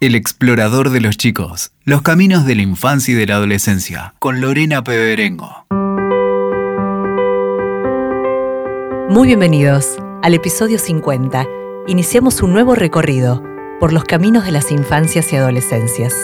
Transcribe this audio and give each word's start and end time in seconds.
El 0.00 0.14
explorador 0.14 0.90
de 0.90 1.00
los 1.00 1.16
chicos, 1.16 1.72
los 1.82 2.02
caminos 2.02 2.46
de 2.46 2.54
la 2.54 2.62
infancia 2.62 3.14
y 3.14 3.16
de 3.16 3.26
la 3.26 3.34
adolescencia, 3.34 4.14
con 4.20 4.40
Lorena 4.40 4.84
Peberengo. 4.84 5.66
Muy 9.08 9.26
bienvenidos 9.26 9.96
al 10.22 10.34
episodio 10.34 10.78
50. 10.78 11.48
Iniciamos 11.88 12.42
un 12.42 12.52
nuevo 12.52 12.76
recorrido 12.76 13.42
por 13.80 13.92
los 13.92 14.04
caminos 14.04 14.44
de 14.44 14.52
las 14.52 14.70
infancias 14.70 15.32
y 15.32 15.36
adolescencias. 15.36 16.14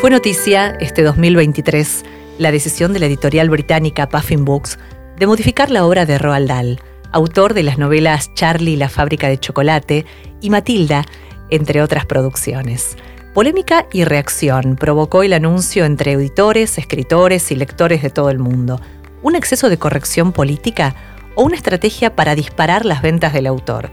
Fue 0.00 0.10
noticia 0.10 0.76
este 0.78 1.02
2023 1.02 2.04
la 2.38 2.52
decisión 2.52 2.92
de 2.92 3.00
la 3.00 3.06
editorial 3.06 3.50
británica 3.50 4.08
Puffin 4.08 4.44
Books 4.44 4.78
de 5.18 5.26
modificar 5.26 5.72
la 5.72 5.84
obra 5.84 6.06
de 6.06 6.18
Roald 6.18 6.46
Dahl 6.46 6.80
autor 7.12 7.54
de 7.54 7.62
las 7.62 7.78
novelas 7.78 8.32
Charlie 8.34 8.72
y 8.72 8.76
la 8.76 8.88
fábrica 8.88 9.28
de 9.28 9.38
chocolate 9.38 10.06
y 10.40 10.50
Matilda, 10.50 11.04
entre 11.50 11.82
otras 11.82 12.06
producciones. 12.06 12.96
Polémica 13.34 13.86
y 13.92 14.04
reacción 14.04 14.76
provocó 14.76 15.22
el 15.22 15.32
anuncio 15.32 15.84
entre 15.84 16.12
editores, 16.12 16.78
escritores 16.78 17.50
y 17.50 17.56
lectores 17.56 18.02
de 18.02 18.10
todo 18.10 18.30
el 18.30 18.38
mundo. 18.38 18.80
¿Un 19.22 19.36
exceso 19.36 19.68
de 19.68 19.78
corrección 19.78 20.32
política 20.32 20.94
o 21.34 21.44
una 21.44 21.56
estrategia 21.56 22.16
para 22.16 22.34
disparar 22.34 22.84
las 22.84 23.02
ventas 23.02 23.32
del 23.32 23.46
autor? 23.46 23.90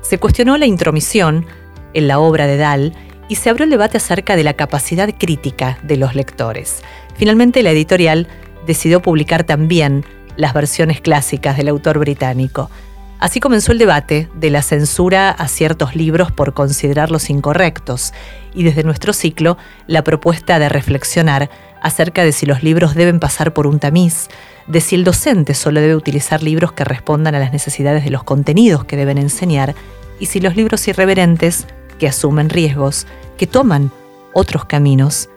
Se 0.00 0.18
cuestionó 0.18 0.56
la 0.56 0.66
intromisión 0.66 1.46
en 1.94 2.08
la 2.08 2.18
obra 2.18 2.46
de 2.46 2.56
Dahl 2.56 2.94
y 3.28 3.36
se 3.36 3.48
abrió 3.48 3.64
el 3.64 3.70
debate 3.70 3.98
acerca 3.98 4.34
de 4.34 4.44
la 4.44 4.54
capacidad 4.54 5.08
crítica 5.16 5.78
de 5.82 5.96
los 5.96 6.14
lectores. 6.14 6.82
Finalmente, 7.16 7.62
la 7.62 7.70
editorial 7.70 8.26
decidió 8.66 9.00
publicar 9.00 9.44
también 9.44 10.04
las 10.40 10.54
versiones 10.54 11.00
clásicas 11.00 11.56
del 11.56 11.68
autor 11.68 11.98
británico. 11.98 12.70
Así 13.18 13.38
comenzó 13.38 13.72
el 13.72 13.78
debate 13.78 14.28
de 14.34 14.48
la 14.48 14.62
censura 14.62 15.30
a 15.30 15.46
ciertos 15.46 15.94
libros 15.94 16.32
por 16.32 16.54
considerarlos 16.54 17.28
incorrectos 17.28 18.14
y 18.54 18.62
desde 18.62 18.82
nuestro 18.82 19.12
ciclo 19.12 19.58
la 19.86 20.02
propuesta 20.02 20.58
de 20.58 20.70
reflexionar 20.70 21.50
acerca 21.82 22.24
de 22.24 22.32
si 22.32 22.46
los 22.46 22.62
libros 22.62 22.94
deben 22.94 23.20
pasar 23.20 23.52
por 23.52 23.66
un 23.66 23.78
tamiz, 23.78 24.28
de 24.66 24.80
si 24.80 24.94
el 24.94 25.04
docente 25.04 25.52
solo 25.52 25.80
debe 25.80 25.94
utilizar 25.94 26.42
libros 26.42 26.72
que 26.72 26.84
respondan 26.84 27.34
a 27.34 27.38
las 27.38 27.52
necesidades 27.52 28.04
de 28.04 28.10
los 28.10 28.24
contenidos 28.24 28.84
que 28.84 28.96
deben 28.96 29.18
enseñar 29.18 29.74
y 30.18 30.26
si 30.26 30.40
los 30.40 30.56
libros 30.56 30.88
irreverentes, 30.88 31.66
que 31.98 32.08
asumen 32.08 32.48
riesgos, 32.48 33.06
que 33.36 33.46
toman 33.46 33.90
otros 34.32 34.64
caminos, 34.64 35.28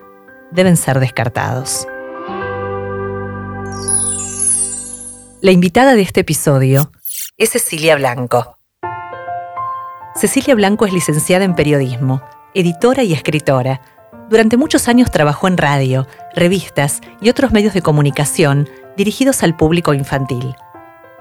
deben 0.52 0.78
ser 0.78 1.02
descartados. 1.02 1.88
La 5.44 5.52
invitada 5.52 5.95
de 5.95 6.02
este 6.03 6.22
episodio 6.22 6.94
es 7.38 7.49
Cecilia 7.49 7.97
Blanco. 7.97 8.59
Cecilia 10.16 10.55
Blanco 10.55 10.85
es 10.85 10.94
licenciada 10.94 11.44
en 11.44 11.53
periodismo, 11.53 12.23
editora 12.53 13.03
y 13.03 13.11
escritora. 13.11 13.81
Durante 14.30 14.55
muchos 14.55 14.88
años 14.88 15.11
trabajó 15.11 15.50
en 15.50 15.58
radio, 15.58 16.08
revistas 16.33 17.02
y 17.19 17.27
otros 17.27 17.52
medios 17.52 17.73
de 17.73 17.81
comunicación 17.81 18.69
dirigidos 18.95 19.44
al 19.44 19.58
público 19.58 19.94
infantil. 19.94 20.55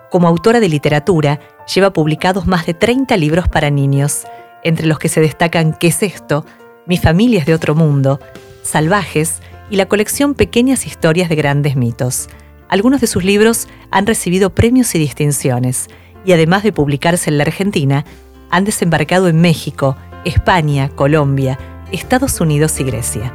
Como 0.09 0.29
autora 0.29 0.61
de 0.61 0.69
literatura, 0.69 1.41
lleva 1.75 1.92
publicados 1.92 2.47
más 2.47 2.64
de 2.64 2.75
30 2.75 3.17
libros 3.17 3.48
para 3.48 3.70
niños, 3.70 4.23
entre 4.62 4.86
los 4.86 5.01
que 5.01 5.09
se 5.09 5.20
destacan 5.20 5.73
¿Qué 5.73 5.89
es 5.89 6.01
esto?, 6.05 6.47
Mi 6.86 6.97
familia 6.97 7.41
es 7.41 7.47
de 7.47 7.55
otro 7.55 7.75
mundo, 7.75 8.20
Salvajes 8.62 9.42
y 9.69 9.75
la 9.75 9.86
colección 9.86 10.34
Pequeñas 10.34 10.86
historias 10.86 11.29
de 11.29 11.34
grandes 11.34 11.75
mitos. 11.75 12.29
Algunos 12.73 13.03
de 13.03 13.06
sus 13.06 13.23
libros 13.23 13.69
han 13.91 14.06
recibido 14.06 14.55
premios 14.55 14.95
y 14.95 14.98
distinciones, 14.98 15.89
y 16.25 16.33
además 16.33 16.62
de 16.62 16.73
publicarse 16.73 17.29
en 17.29 17.37
la 17.37 17.42
Argentina, 17.42 18.06
han 18.48 18.64
desembarcado 18.64 19.29
en 19.29 19.42
México, 19.42 19.95
España, 20.25 20.89
Colombia, 20.89 21.59
Estados 21.92 22.41
Unidos 22.41 22.81
y 22.81 22.84
Grecia. 22.84 23.31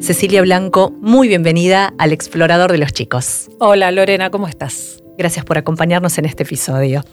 Cecilia 0.00 0.40
Blanco, 0.40 0.94
muy 1.02 1.28
bienvenida 1.28 1.92
al 1.98 2.14
Explorador 2.14 2.72
de 2.72 2.78
los 2.78 2.94
Chicos. 2.94 3.50
Hola 3.58 3.90
Lorena, 3.90 4.30
¿cómo 4.30 4.48
estás? 4.48 5.02
Gracias 5.18 5.44
por 5.44 5.58
acompañarnos 5.58 6.16
en 6.16 6.24
este 6.24 6.44
episodio. 6.44 7.04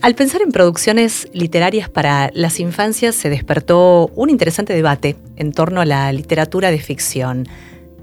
Al 0.00 0.14
pensar 0.14 0.42
en 0.42 0.52
producciones 0.52 1.26
literarias 1.32 1.88
para 1.88 2.30
las 2.32 2.60
infancias 2.60 3.16
se 3.16 3.30
despertó 3.30 4.12
un 4.14 4.30
interesante 4.30 4.72
debate 4.72 5.16
en 5.34 5.52
torno 5.52 5.80
a 5.80 5.84
la 5.84 6.12
literatura 6.12 6.70
de 6.70 6.78
ficción. 6.78 7.48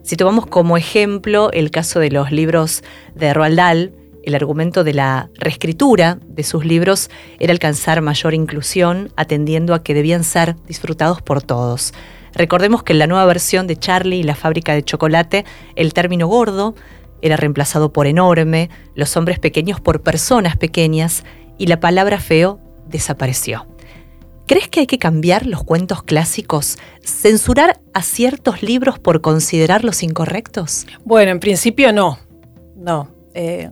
Si 0.04 0.18
tomamos 0.18 0.46
como 0.46 0.76
ejemplo 0.76 1.52
el 1.54 1.72
caso 1.72 2.02
de 2.02 2.12
los 2.12 2.32
libros 2.32 2.84
de 3.16 3.34
Roald 3.34 3.56
Dahl, 3.56 3.94
el 4.24 4.36
argumento 4.36 4.84
de 4.84 4.94
la 4.94 5.30
reescritura 5.36 6.20
de 6.28 6.44
sus 6.44 6.66
libros 6.66 7.10
era 7.40 7.54
alcanzar 7.54 8.02
mayor 8.02 8.34
inclusión, 8.34 9.14
atendiendo 9.16 9.74
a 9.74 9.82
que 9.82 9.94
debían 9.94 10.26
ser 10.26 10.58
disfrutados 10.68 11.22
por 11.22 11.42
todos. 11.42 11.94
Recordemos 12.34 12.84
que 12.84 12.92
en 12.92 13.00
la 13.00 13.08
nueva 13.08 13.26
versión 13.26 13.68
de 13.68 13.78
Charlie 13.78 14.18
y 14.18 14.24
la 14.24 14.36
fábrica 14.36 14.74
de 14.74 14.84
chocolate, 14.84 15.46
el 15.78 15.94
término 15.94 16.28
gordo 16.28 16.76
era 17.22 17.38
reemplazado 17.38 17.94
por 17.94 18.06
enorme, 18.06 18.70
los 18.96 19.16
hombres 19.16 19.40
pequeños 19.40 19.80
por 19.80 20.02
personas 20.02 20.58
pequeñas 20.58 21.24
y 21.58 21.68
la 21.68 21.80
palabra 21.80 22.20
feo 22.20 22.60
desapareció. 22.88 23.68
¿Crees 24.48 24.68
que 24.68 24.82
hay 24.82 24.88
que 24.88 25.00
cambiar 25.00 25.48
los 25.48 25.64
cuentos 25.64 26.04
clásicos? 26.04 26.78
¿Censurar 27.04 27.80
a 27.94 28.04
ciertos 28.04 28.62
libros 28.62 29.00
por 29.00 29.22
considerarlos 29.22 30.04
incorrectos? 30.04 30.86
Bueno, 31.04 31.32
en 31.32 31.40
principio 31.40 31.92
no. 31.92 32.20
No. 32.76 33.10
Eh, 33.34 33.70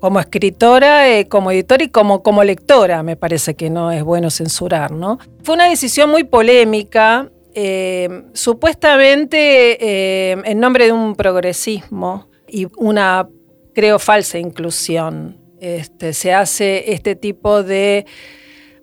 como 0.00 0.20
escritora, 0.20 1.10
eh, 1.10 1.28
como 1.28 1.50
editora 1.50 1.84
y 1.84 1.88
como, 1.88 2.22
como 2.22 2.42
lectora, 2.42 3.02
me 3.02 3.16
parece 3.16 3.54
que 3.54 3.68
no 3.68 3.92
es 3.92 4.02
bueno 4.02 4.30
censurar, 4.30 4.92
¿no? 4.92 5.18
Fue 5.42 5.54
una 5.54 5.68
decisión 5.68 6.10
muy 6.10 6.24
polémica, 6.24 7.30
eh, 7.54 8.24
supuestamente 8.32 10.32
en 10.32 10.58
nombre 10.58 10.86
de 10.86 10.92
un 10.92 11.16
progresismo 11.16 12.28
y 12.48 12.66
una, 12.76 13.28
creo, 13.74 13.98
falsa 13.98 14.38
inclusión 14.38 15.43
este, 15.64 16.12
se 16.12 16.34
hace 16.34 16.92
este 16.92 17.16
tipo 17.16 17.62
de, 17.62 18.04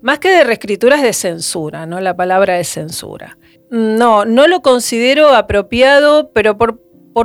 más 0.02 0.18
que 0.18 0.30
de 0.30 0.44
reescrituras, 0.44 1.04
de 1.04 1.14
censura, 1.14 1.86
¿no? 1.86 2.00
La 2.00 2.16
palabra 2.16 2.60
es 2.60 2.70
censura. 2.70 3.38
No, 3.70 4.26
no 4.26 4.48
lo 4.48 4.62
considero 4.62 5.30
apropiado, 5.30 6.32
pero 6.34 6.58
por, 6.58 6.80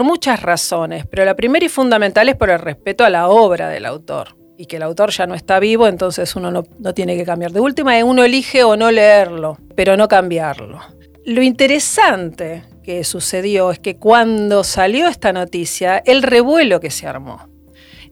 muchas 0.05 0.43
razones. 0.43 1.07
Pero 1.07 1.25
la 1.25 1.37
primera 1.37 1.65
y 1.65 1.71
fundamental 1.71 2.29
es 2.29 2.37
por 2.37 2.51
el 2.51 2.59
respeto 2.59 3.05
a 3.05 3.11
la 3.11 3.29
obra 3.29 3.71
del 3.71 3.87
autor. 3.87 4.37
Y 4.59 4.67
que 4.67 4.77
el 4.77 4.83
autor 4.83 5.11
ya 5.11 5.27
no 5.27 5.35
está 5.35 5.59
vivo, 5.59 5.89
entonces 5.89 6.37
uno 6.37 6.51
no, 6.51 6.93
tiene 6.95 7.17
que 7.17 7.25
cambiar. 7.25 7.53
De 7.53 7.61
última, 7.61 8.03
uno 8.05 8.25
elige 8.25 8.63
o 8.63 8.77
no 8.77 8.91
leerlo, 8.91 9.59
pero 9.75 9.97
no 9.97 10.07
cambiarlo. 10.07 10.81
Lo 11.25 11.43
interesante 11.43 12.65
que 12.83 13.05
sucedió 13.05 13.71
es 13.71 13.79
que 13.79 13.97
cuando 13.97 14.65
salió 14.65 15.09
esta 15.09 15.33
noticia, 15.33 16.03
el 16.05 16.23
revuelo 16.23 16.79
que 16.79 16.91
se 16.91 17.07
armó 17.07 17.56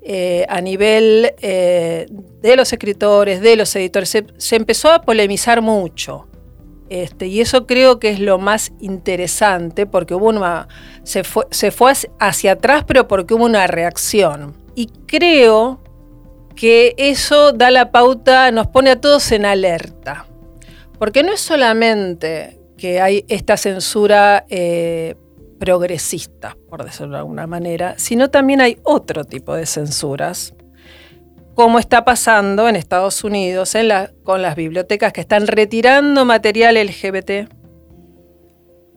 eh, 0.06 0.44
a 0.50 0.60
nivel 0.60 1.32
eh, 1.40 2.06
de 2.42 2.56
los 2.56 2.70
escritores, 2.74 3.40
de 3.40 3.56
los 3.56 3.74
editores, 3.74 4.10
se, 4.36 4.56
empezó 4.56 4.92
a 4.92 5.00
polemizar 5.00 5.62
mucho. 5.62 6.26
Este, 6.90 7.26
y 7.26 7.40
eso 7.40 7.66
creo 7.66 7.98
que 7.98 8.10
es 8.10 8.20
lo 8.20 8.38
más 8.38 8.72
interesante, 8.80 9.86
porque 9.86 10.14
hubo 10.14 10.28
una, 10.28 10.68
se, 11.04 11.24
fue, 11.24 11.46
se 11.50 11.70
fue 11.70 11.94
hacia 12.20 12.52
atrás, 12.52 12.84
pero 12.86 13.08
porque 13.08 13.32
hubo 13.32 13.46
una 13.46 13.66
reacción. 13.66 14.54
Y 14.74 14.88
creo 15.06 15.82
que 16.54 16.94
eso 16.98 17.52
da 17.52 17.70
la 17.70 17.90
pauta, 17.90 18.50
nos 18.50 18.66
pone 18.66 18.90
a 18.90 19.00
todos 19.00 19.32
en 19.32 19.46
alerta. 19.46 20.26
Porque 20.98 21.22
no 21.22 21.32
es 21.32 21.40
solamente 21.40 22.60
que 22.76 23.00
hay 23.00 23.24
esta 23.28 23.56
censura 23.56 24.44
eh, 24.50 25.14
progresistas, 25.58 26.56
por 26.68 26.84
decirlo 26.84 27.12
de 27.12 27.18
alguna 27.18 27.46
manera, 27.46 27.94
sino 27.98 28.30
también 28.30 28.60
hay 28.60 28.78
otro 28.82 29.24
tipo 29.24 29.54
de 29.54 29.66
censuras, 29.66 30.54
como 31.54 31.78
está 31.78 32.04
pasando 32.04 32.68
en 32.68 32.76
Estados 32.76 33.22
Unidos 33.22 33.76
con 34.24 34.42
las 34.42 34.56
bibliotecas 34.56 35.12
que 35.12 35.20
están 35.20 35.46
retirando 35.46 36.24
material 36.24 36.76
LGBT 36.76 37.48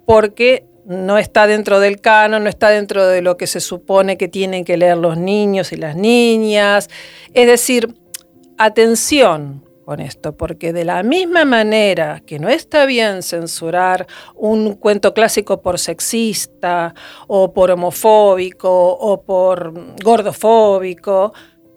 porque 0.07 0.65
no 0.85 1.17
está 1.17 1.47
dentro 1.47 1.81
del 1.81 1.99
canon, 1.99 2.45
no 2.45 2.49
está 2.49 2.69
dentro 2.69 3.05
de 3.05 3.21
lo 3.21 3.35
que 3.35 3.45
se 3.45 3.59
supone 3.59 4.17
que 4.17 4.29
tienen 4.29 4.63
que 4.63 4.77
leer 4.77 4.97
los 4.97 5.17
niños 5.17 5.73
y 5.73 5.75
las 5.75 5.97
niñas. 5.97 6.89
Es 7.33 7.45
decir, 7.45 7.93
atención, 8.57 9.66
con 9.87 10.01
esto, 10.01 10.35
porque 10.35 10.73
de 10.73 10.83
la 10.83 11.01
misma 11.01 11.45
manera 11.45 12.21
que 12.25 12.39
no 12.39 12.49
está 12.49 12.85
bien 12.85 13.23
censurar 13.23 14.05
un 14.35 14.73
cuento 14.73 15.13
clásico 15.13 15.61
por 15.61 15.79
sexista 15.79 16.93
o 17.27 17.53
por 17.53 17.71
homofóbico 17.71 18.69
o 18.69 19.21
por 19.21 19.73
gordofóbico, 20.03 21.31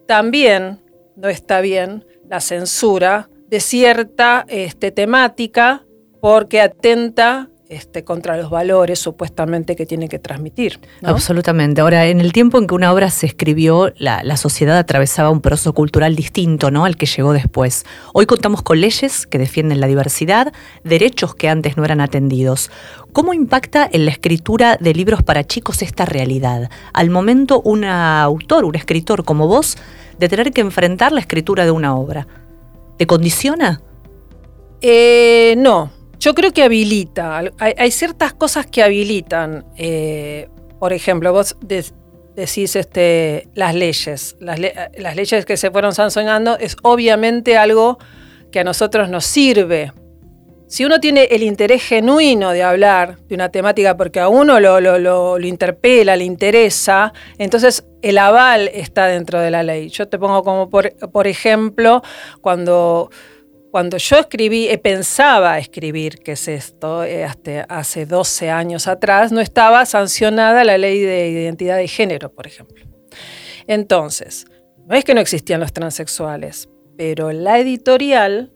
también 0.09 0.83
no 1.15 1.29
está 1.29 1.61
bien 1.61 2.05
la 2.29 2.41
censura 2.41 3.31
de 3.47 3.61
cierta 3.61 4.45
este, 4.49 4.91
temática 4.91 5.87
porque 6.21 6.61
atenta 6.61 7.49
este, 7.71 8.03
contra 8.03 8.37
los 8.37 8.51
valores 8.51 8.99
supuestamente 8.99 9.77
que 9.77 9.87
tiene 9.87 10.09
que 10.09 10.19
transmitir. 10.19 10.81
Absolutamente. 11.05 11.81
Ahora, 11.81 12.07
en 12.07 12.21
el 12.21 12.33
tiempo 12.33 12.59
en 12.59 12.67
que 12.67 12.75
una 12.75 12.93
obra 12.93 13.11
se 13.11 13.27
escribió, 13.27 13.93
la, 13.97 14.25
la, 14.25 14.37
sociedad 14.37 14.77
atravesaba 14.77 15.31
un 15.31 15.41
proceso 15.41 15.73
cultural 15.73 16.17
distinto 16.17 16.73
¿no? 16.73 16.85
al 16.85 16.97
que 16.97 17.07
llegó 17.07 17.33
después. 17.33 17.87
Hoy 18.13 18.27
contamos 18.27 18.63
con 18.63 18.81
leyes 18.81 19.25
que 19.25 19.39
defienden 19.39 19.79
la 19.79 19.87
diversidad, 19.87 20.53
derechos 20.83 21.37
que 21.37 21.49
antes 21.49 21.77
no 21.77 21.85
eran 21.85 22.01
atendidos. 22.01 22.73
¿Cómo 23.13 23.35
impacta 23.35 23.89
en 23.91 24.05
la 24.05 24.11
escritura 24.11 24.77
de 24.77 24.93
libros 24.93 25.23
para 25.23 25.45
chicos 25.45 25.81
esta 25.83 26.05
realidad? 26.05 26.71
Al 26.93 27.09
momento, 27.09 27.63
un 27.63 27.85
autor, 27.85 28.65
un 28.65 28.75
escritor 28.75 29.25
como 29.25 29.47
vos, 29.47 29.79
de 30.19 30.29
tener 30.29 30.51
que 30.51 30.61
enfrentar 30.61 31.13
la 31.13 31.21
escritura 31.21 31.65
de 31.65 31.71
una 31.71 31.95
obra, 31.95 32.27
¿te 32.99 33.07
condiciona? 33.07 33.81
Eh, 34.81 35.55
no, 35.57 36.00
yo 36.21 36.35
creo 36.35 36.53
que 36.53 36.63
habilita. 36.63 37.43
Hay, 37.59 37.91
ciertas 37.91 38.35
cosas 38.35 38.67
que 38.67 38.83
habilitan. 38.83 39.65
Eh, 39.77 40.49
por 40.79 40.93
ejemplo, 40.93 41.33
vos 41.33 41.57
decís 41.63 42.77
este, 42.77 43.49
las 43.55 43.75
leyes. 43.75 44.37
Las, 44.39 44.61
leyes 44.61 45.47
que 45.47 45.57
se 45.57 45.71
fueron 45.71 45.95
sancionando 45.95 46.59
es 46.59 46.77
obviamente 46.83 47.57
algo 47.57 47.99
que 48.53 48.61
a 48.61 48.65
nosotros 48.65 49.09
nos 49.09 49.25
sirve. 49.25 49.93
Si 50.69 50.85
uno 50.85 51.01
tiene 51.01 51.25
el 51.25 51.43
interés 51.43 51.83
genuino 51.83 52.51
de 52.53 52.63
hablar 52.63 53.19
de 53.27 53.35
una 53.35 53.49
temática 53.49 53.97
porque 53.97 54.21
a 54.21 54.29
uno 54.29 54.61
lo, 54.61 55.39
interpela, 55.41 56.17
le 56.17 56.25
interesa, 56.25 57.13
entonces 57.39 57.85
el 58.03 58.19
aval 58.19 58.71
está 58.73 59.07
dentro 59.07 59.41
de 59.41 59.51
la 59.51 59.63
ley. 59.63 59.89
Yo 59.89 60.07
te 60.07 60.19
pongo 60.19 60.45
como 60.45 60.69
por 60.69 61.27
ejemplo, 61.27 62.03
cuando 62.41 63.11
cuando 63.71 63.99
yo 63.99 64.19
escribí, 64.19 64.69
eh, 64.69 64.79
pensaba 64.79 65.59
escribir, 65.59 66.19
¿qué 66.19 66.33
es 66.33 66.49
esto? 66.49 67.05
Eh, 67.05 67.27
hace 67.69 68.07
12 68.07 68.51
años 68.51 68.89
atrás, 68.89 69.31
no 69.33 69.41
estaba 69.41 69.87
sancionada 69.87 70.65
la 70.65 70.77
ley 70.77 71.01
de 71.01 71.29
identidad 71.29 71.77
de 71.77 71.87
género, 71.87 72.33
por 72.33 72.47
ejemplo. 72.47 72.85
Entonces, 73.67 74.47
no 74.87 74.97
es 74.97 75.05
que 75.05 75.15
no 75.15 75.21
existían 75.21 75.61
los 75.61 75.73
transexuales, 75.73 76.69
pero 76.97 77.31
la 77.33 77.59
editorial 77.61 78.53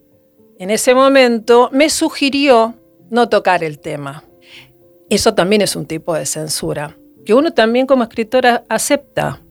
en 0.59 0.69
ese 0.69 0.93
momento 0.93 1.69
me 1.71 1.89
sugirió 1.89 2.75
no 3.09 3.29
tocar 3.29 3.63
el 3.63 3.79
tema. 3.79 4.23
Eso 5.09 5.33
también 5.33 5.61
es 5.61 5.75
un 5.75 5.85
tipo 5.85 6.13
de 6.13 6.25
censura, 6.25 6.97
que 7.25 7.33
uno 7.33 7.51
también 7.51 7.87
como 7.87 8.03
escritora 8.03 8.63
acepta. 8.67 9.41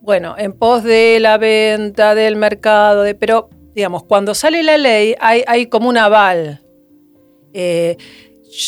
Bueno, 0.00 0.34
en 0.38 0.52
pos 0.52 0.82
de 0.82 1.18
la 1.20 1.36
venta, 1.36 2.14
del 2.14 2.36
mercado, 2.36 3.02
de, 3.02 3.14
pero 3.14 3.50
digamos, 3.74 4.04
cuando 4.04 4.34
sale 4.34 4.62
la 4.62 4.78
ley 4.78 5.14
hay, 5.20 5.66
como 5.66 5.88
un 5.88 5.98
aval. 5.98 6.60
Eh, 7.52 7.96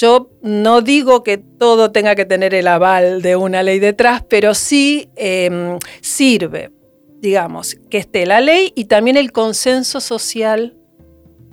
yo 0.00 0.30
no 0.42 0.80
digo 0.80 1.22
que 1.22 1.38
todo 1.38 1.92
tenga 1.92 2.14
que 2.14 2.24
tener 2.24 2.54
el 2.54 2.66
aval 2.68 3.20
de 3.20 3.36
una 3.36 3.62
ley 3.62 3.78
detrás, 3.78 4.22
pero 4.28 4.54
sí 4.54 5.10
em, 5.16 5.78
sirve, 6.00 6.70
digamos, 7.20 7.76
que 7.90 7.98
esté 7.98 8.24
la 8.24 8.40
ley 8.40 8.72
y 8.74 8.86
también 8.86 9.16
el 9.16 9.30
consenso 9.32 10.00
social 10.00 10.74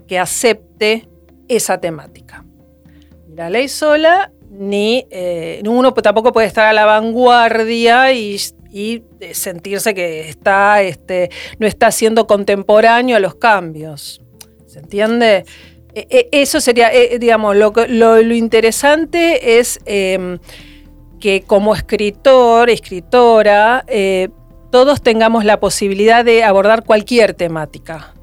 que 0.07 0.17
acepte 0.17 1.09
esa 1.49 1.79
temática. 1.79 2.45
La 3.35 3.49
ley 3.49 3.67
sola, 3.67 4.31
ni 4.49 5.05
eh, 5.09 5.61
uno 5.65 5.93
tampoco 5.93 6.31
puede 6.31 6.47
estar 6.47 6.67
a 6.67 6.73
la 6.73 6.85
vanguardia 6.85 8.13
y 8.13 8.37
y 8.71 9.03
sentirse 9.33 9.93
que 9.93 10.29
está, 10.29 10.81
este, 10.81 11.29
no 11.59 11.67
está 11.67 11.91
siendo 11.91 12.25
contemporáneo 12.25 13.17
a 13.17 13.19
los 13.19 13.35
cambios. 13.35 14.21
¿Se 14.65 14.79
entiende? 14.79 15.45
E, 15.93 16.07
e, 16.09 16.41
eso 16.41 16.61
sería, 16.61 16.91
e, 16.93 17.19
digamos, 17.19 17.55
lo, 17.55 17.73
lo, 17.87 18.33
interesante 18.33 19.59
es 19.59 19.79
em, 19.85 20.39
que 21.19 21.41
como 21.41 21.75
escritor, 21.75 22.69
escritora, 22.69 23.83
eh, 23.87 24.29
todos 24.71 25.01
tengamos 25.01 25.43
la 25.43 25.59
posibilidad 25.59 26.23
de 26.23 26.45
abordar 26.45 26.85
cualquier 26.85 27.33
temática 27.33 28.13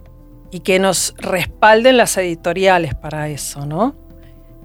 y 0.51 0.61
que 0.61 0.79
nos 0.79 1.15
respalden 1.19 1.99
las 1.99 2.17
editoriales 2.17 2.95
para 2.95 3.29
eso, 3.29 3.67
¿no? 3.67 3.95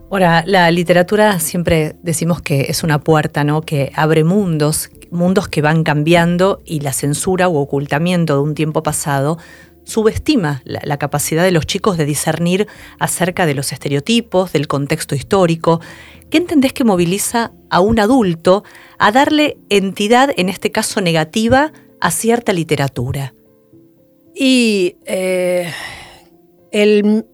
Ahora, 0.10 0.44
la 0.46 0.70
literatura 0.72 1.40
siempre 1.40 1.96
decimos 2.04 2.42
que 2.42 2.68
es 2.70 2.84
una 2.84 3.00
puerta, 3.00 3.44
¿no? 3.44 3.62
Que 3.62 3.92
abre 3.96 4.24
mundos, 4.24 4.90
mundos 5.14 5.48
que 5.48 5.62
van 5.62 5.84
cambiando 5.84 6.62
y 6.66 6.82
la 6.82 6.94
censura 6.94 7.48
o 7.48 7.58
ocultamiento 7.60 8.36
de 8.36 8.42
un 8.42 8.56
tiempo 8.56 8.84
pasado 8.84 9.38
subestima 9.86 10.62
la, 10.66 10.98
capacidad 10.98 11.44
de 11.44 11.52
los 11.52 11.66
chicos 11.66 11.98
de 11.98 12.06
discernir 12.06 12.68
acerca 13.00 13.46
de 13.46 13.54
los 13.54 13.72
estereotipos, 13.72 14.54
del 14.54 14.68
contexto 14.68 15.16
histórico. 15.16 15.82
¿Qué 16.30 16.38
entendés 16.38 16.74
que 16.74 16.84
moviliza 16.84 17.52
a 17.70 17.80
un 17.82 18.00
adulto 18.00 18.64
a 18.98 19.12
darle 19.12 19.58
entidad, 19.70 20.32
en 20.38 20.50
este 20.50 20.72
caso 20.72 21.02
negativa, 21.02 21.74
a 22.00 22.12
cierta 22.12 22.54
literatura? 22.54 23.34
Y 24.36 24.96
eh, 25.06 25.72
el, 26.72 27.26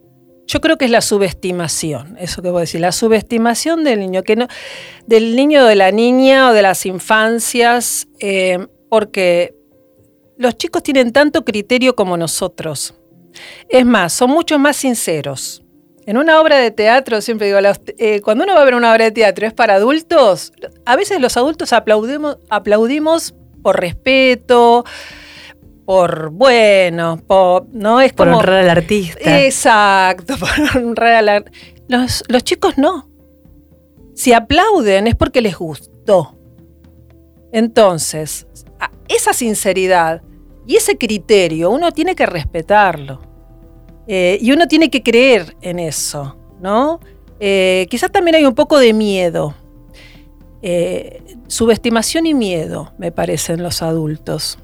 yo 0.50 0.62
creo 0.62 0.80
que 0.80 0.86
es 0.86 0.92
la 0.92 1.02
subestimación, 1.02 2.18
eso 2.20 2.42
que 2.42 2.50
voy 2.50 2.58
a 2.58 2.62
decir, 2.62 2.82
la 2.82 2.92
subestimación 2.92 3.84
del 3.84 4.00
niño, 4.00 4.24
que 4.24 4.36
no, 4.36 4.48
del 5.06 5.36
niño 5.36 5.64
de 5.64 5.76
la 5.76 5.92
niña 5.92 6.50
o 6.50 6.54
de 6.54 6.64
las 6.64 6.88
infancias, 6.88 8.08
eh, 8.20 8.58
porque 8.90 9.54
los 10.38 10.58
chicos 10.58 10.82
tienen 10.82 11.14
tanto 11.14 11.46
criterio 11.46 11.96
como 11.96 12.18
nosotros. 12.18 12.96
Es 13.70 13.86
más, 13.86 14.12
son 14.12 14.32
mucho 14.32 14.58
más 14.58 14.78
sinceros. 14.78 15.62
En 16.08 16.18
una 16.18 16.42
obra 16.42 16.58
de 16.58 16.72
teatro, 16.72 17.22
siempre 17.22 17.46
digo, 17.46 17.60
eh, 18.00 18.20
cuando 18.22 18.44
uno 18.44 18.56
va 18.56 18.64
a 18.64 18.66
ver 18.66 18.74
una 18.74 18.92
obra 18.92 19.06
de 19.06 19.12
teatro 19.12 19.46
es 19.46 19.54
para 19.54 19.76
adultos, 19.76 20.52
a 20.84 20.96
veces 20.96 21.22
los 21.22 21.38
adultos 21.38 21.72
aplaudimos 21.74 23.36
por 23.62 23.80
respeto, 23.80 24.84
por 25.90 26.30
bueno, 26.30 27.20
por, 27.26 27.66
no 27.74 28.00
es 28.00 28.14
por 28.14 28.28
como 28.28 28.38
honrar 28.38 28.60
al 28.60 28.70
artista. 28.70 29.44
Exacto, 29.44 30.36
por 30.40 30.78
honrar 30.78 31.28
al 31.28 31.46
los, 31.88 32.24
los 32.28 32.44
chicos 32.44 32.78
no. 32.78 33.10
Si 34.14 34.32
aplauden 34.32 35.08
es 35.08 35.16
porque 35.16 35.42
les 35.42 35.58
gustó. 35.58 36.38
Entonces, 37.52 38.46
esa 39.08 39.34
sinceridad 39.34 40.22
y 40.68 40.76
ese 40.76 40.96
criterio 40.96 41.72
uno 41.72 41.92
tiene 41.92 42.14
que 42.14 42.28
respetarlo. 42.28 43.22
Eh, 44.06 44.38
y 44.40 44.52
uno 44.52 44.68
tiene 44.68 44.92
que 44.92 45.02
creer 45.02 45.56
en 45.60 45.80
eso, 45.80 46.38
¿no? 46.62 47.00
Eh, 47.40 47.88
quizás 47.90 48.12
también 48.12 48.36
hay 48.36 48.46
un 48.46 48.54
poco 48.54 48.78
de 48.78 48.94
miedo. 48.94 49.56
Eh, 50.62 51.24
subestimación 51.48 52.28
y 52.28 52.36
miedo, 52.36 52.94
me 53.00 53.12
parecen 53.12 53.64
los 53.64 53.82
adultos. 53.82 54.60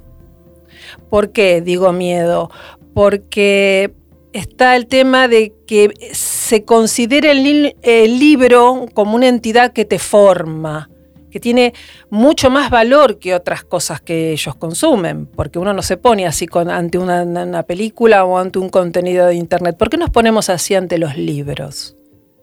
¿Por 1.10 1.32
qué 1.32 1.62
digo 1.62 1.92
miedo? 1.92 2.50
Porque 2.94 3.94
está 4.36 4.76
el 4.76 4.88
tema 4.88 5.30
de 5.30 5.54
que 5.66 5.94
se 6.12 6.66
considera 6.66 7.32
el, 7.32 8.20
libro 8.20 8.86
como 8.94 9.16
una 9.16 9.30
entidad 9.30 9.72
que 9.72 9.86
te 9.86 9.98
forma, 9.98 10.90
que 11.32 11.40
tiene 11.40 11.74
mucho 12.10 12.50
más 12.50 12.70
valor 12.70 13.18
que 13.18 13.34
otras 13.34 13.64
cosas 13.64 14.02
que 14.02 14.34
ellos 14.34 14.56
consumen, 14.56 15.26
porque 15.26 15.58
uno 15.58 15.74
no 15.74 15.82
se 15.82 15.96
pone 15.96 16.28
así 16.28 16.48
ante 16.54 16.98
una, 16.98 17.24
una, 17.24 17.64
película 17.64 18.26
o 18.26 18.38
ante 18.38 18.60
un 18.60 18.68
contenido 18.68 19.26
de 19.26 19.36
internet. 19.36 19.78
¿Por 19.78 19.90
qué 19.90 19.98
nos 19.98 20.10
ponemos 20.10 20.50
así 20.50 20.76
ante 20.76 20.98
los 20.98 21.16
libros? 21.16 21.96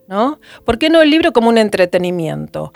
¿No? 0.09 0.41
¿Por 0.65 0.79
qué 0.79 0.89
no 0.89 1.03
el 1.03 1.11
libro 1.11 1.33
como 1.35 1.51
un 1.51 1.59
entretenimiento? 1.59 2.73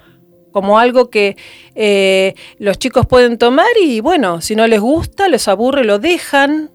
Como 0.57 0.79
algo 0.79 1.11
que 1.11 1.37
eh, 1.75 2.33
los 2.59 2.79
chicos 2.79 3.05
pueden 3.05 3.37
tomar 3.37 3.67
y 3.79 4.01
bueno, 4.01 4.41
si 4.41 4.57
no 4.57 4.67
les 4.67 4.81
gusta, 4.81 5.29
les 5.29 5.49
aburre, 5.49 5.85
lo 5.85 5.99
dejan, 5.99 6.71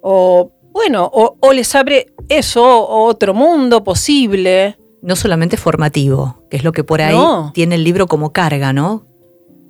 o 0.00 0.52
bueno, 0.70 1.10
o, 1.12 1.52
les 1.52 1.74
abre 1.74 2.06
eso, 2.28 2.88
otro 2.88 3.34
mundo 3.34 3.82
posible. 3.82 4.78
No 5.02 5.16
solamente 5.16 5.56
formativo, 5.56 6.44
que 6.48 6.56
es 6.56 6.62
lo 6.62 6.70
que 6.70 6.84
por 6.84 7.02
ahí 7.02 7.18
tiene 7.52 7.74
el 7.74 7.82
libro 7.82 8.06
como 8.06 8.32
carga, 8.32 8.72
¿no? 8.72 9.08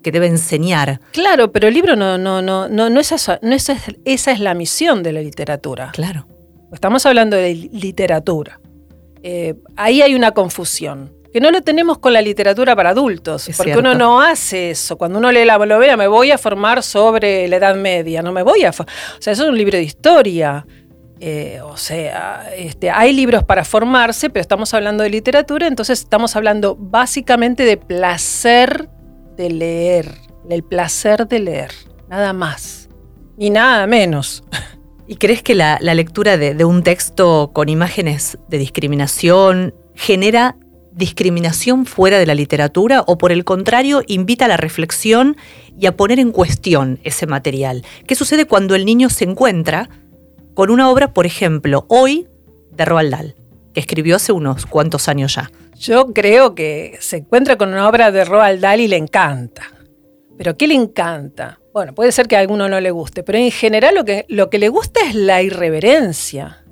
Que 0.02 0.12
debe 0.12 0.26
enseñar. 0.26 1.00
Claro, 1.12 1.50
pero 1.50 1.68
el 1.68 1.72
libro 1.72 1.96
no, 1.96 2.18
no, 2.18 2.42
no, 2.42 2.68
no, 2.68 2.90
no 2.90 3.00
es 3.00 3.10
esa, 3.10 3.38
no 3.40 3.54
es, 3.54 3.72
esa 4.04 4.32
es 4.32 4.38
la 4.38 4.52
misión 4.52 5.02
de 5.02 5.12
la 5.14 5.22
literatura. 5.22 5.92
Claro. 5.94 6.26
Estamos 6.74 7.06
hablando 7.06 7.36
de 7.38 7.54
literatura. 7.54 8.60
Eh, 9.22 9.54
ahí 9.76 10.02
hay 10.02 10.14
una 10.14 10.32
confusión 10.32 11.15
que 11.36 11.40
no 11.42 11.50
lo 11.50 11.60
tenemos 11.60 11.98
con 11.98 12.14
la 12.14 12.22
literatura 12.22 12.74
para 12.74 12.88
adultos, 12.88 13.50
porque 13.58 13.76
uno 13.76 13.94
no 13.94 14.22
hace 14.22 14.70
eso. 14.70 14.96
Cuando 14.96 15.18
uno 15.18 15.30
lee 15.30 15.44
la 15.44 15.58
novela, 15.58 15.94
me 15.94 16.08
voy 16.08 16.30
a 16.30 16.38
formar 16.38 16.82
sobre 16.82 17.46
la 17.46 17.56
Edad 17.56 17.76
Media, 17.76 18.22
no 18.22 18.32
me 18.32 18.42
voy 18.42 18.64
a... 18.64 18.70
O 18.70 18.72
sea, 18.72 19.34
eso 19.34 19.42
es 19.42 19.50
un 19.50 19.58
libro 19.58 19.76
de 19.76 19.82
historia. 19.82 20.66
Eh, 21.20 21.60
o 21.62 21.76
sea, 21.76 22.50
este, 22.56 22.88
hay 22.88 23.12
libros 23.12 23.44
para 23.44 23.66
formarse, 23.66 24.30
pero 24.30 24.40
estamos 24.40 24.72
hablando 24.72 25.02
de 25.02 25.10
literatura, 25.10 25.66
entonces 25.66 26.00
estamos 26.00 26.36
hablando 26.36 26.74
básicamente 26.74 27.64
de 27.64 27.76
placer 27.76 28.88
de 29.36 29.50
leer, 29.50 30.14
el 30.48 30.64
placer 30.64 31.28
de 31.28 31.40
leer, 31.40 31.70
nada 32.08 32.32
más, 32.32 32.88
y 33.36 33.50
nada 33.50 33.86
menos. 33.86 34.42
¿Y 35.06 35.16
crees 35.16 35.42
que 35.42 35.54
la, 35.54 35.78
lectura 35.80 36.38
de 36.38 36.64
un 36.64 36.82
texto 36.82 37.50
con 37.52 37.68
imágenes 37.68 38.38
de 38.48 38.56
discriminación 38.56 39.74
genera 39.94 40.56
discriminación 40.96 41.86
fuera 41.86 42.18
de 42.18 42.26
la 42.26 42.34
literatura 42.34 43.04
o 43.06 43.18
por 43.18 43.30
el 43.30 43.44
contrario 43.44 44.02
invita 44.06 44.46
a 44.46 44.48
la 44.48 44.56
reflexión 44.56 45.36
y 45.78 45.86
a 45.86 45.96
poner 45.96 46.18
en 46.18 46.32
cuestión 46.32 46.98
ese 47.04 47.26
material? 47.26 47.84
¿Qué 48.06 48.14
sucede 48.16 48.46
cuando 48.46 48.74
el 48.74 48.84
niño 48.84 49.10
se 49.10 49.24
encuentra 49.24 49.88
con 50.54 50.70
una 50.70 50.90
obra, 50.90 51.12
por 51.12 51.26
ejemplo, 51.26 51.84
hoy 51.88 52.26
de 52.72 52.84
Roald 52.84 53.10
Dahl, 53.12 53.34
que 53.74 53.80
escribió 53.80 54.16
hace 54.16 54.32
unos 54.32 54.66
cuantos 54.66 55.08
años 55.08 55.34
ya? 55.34 55.52
Yo 55.78 56.12
creo 56.14 56.54
que 56.54 56.96
se 57.00 57.18
encuentra 57.18 57.56
con 57.56 57.68
una 57.68 57.88
obra 57.88 58.10
de 58.10 58.24
Roald 58.24 58.60
Dahl 58.60 58.80
y 58.80 58.88
le 58.88 58.96
encanta. 58.96 59.64
¿Pero 60.38 60.56
qué 60.56 60.66
le 60.66 60.74
encanta? 60.74 61.60
Bueno, 61.72 61.94
puede 61.94 62.12
ser 62.12 62.26
que 62.26 62.36
a 62.36 62.40
alguno 62.40 62.68
no 62.68 62.80
le 62.80 62.90
guste, 62.90 63.22
pero 63.22 63.36
en 63.36 63.50
general 63.50 63.94
lo 63.94 64.04
que, 64.04 64.24
lo 64.28 64.48
que 64.48 64.58
le 64.58 64.70
gusta 64.70 65.00
es 65.06 65.14
la 65.14 65.42
irreverencia, 65.42 66.64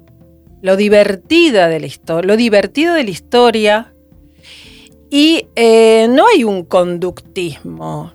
lo 0.62 0.76
divertida 0.76 1.68
de 1.68 1.80
la 1.80 2.22
lo 2.22 2.36
divertido 2.38 2.94
de 2.94 3.04
la 3.04 3.10
historia. 3.10 3.93
Y 5.16 5.46
eh, 5.54 6.08
no 6.10 6.26
hay 6.26 6.42
un 6.42 6.64
conductismo. 6.64 8.12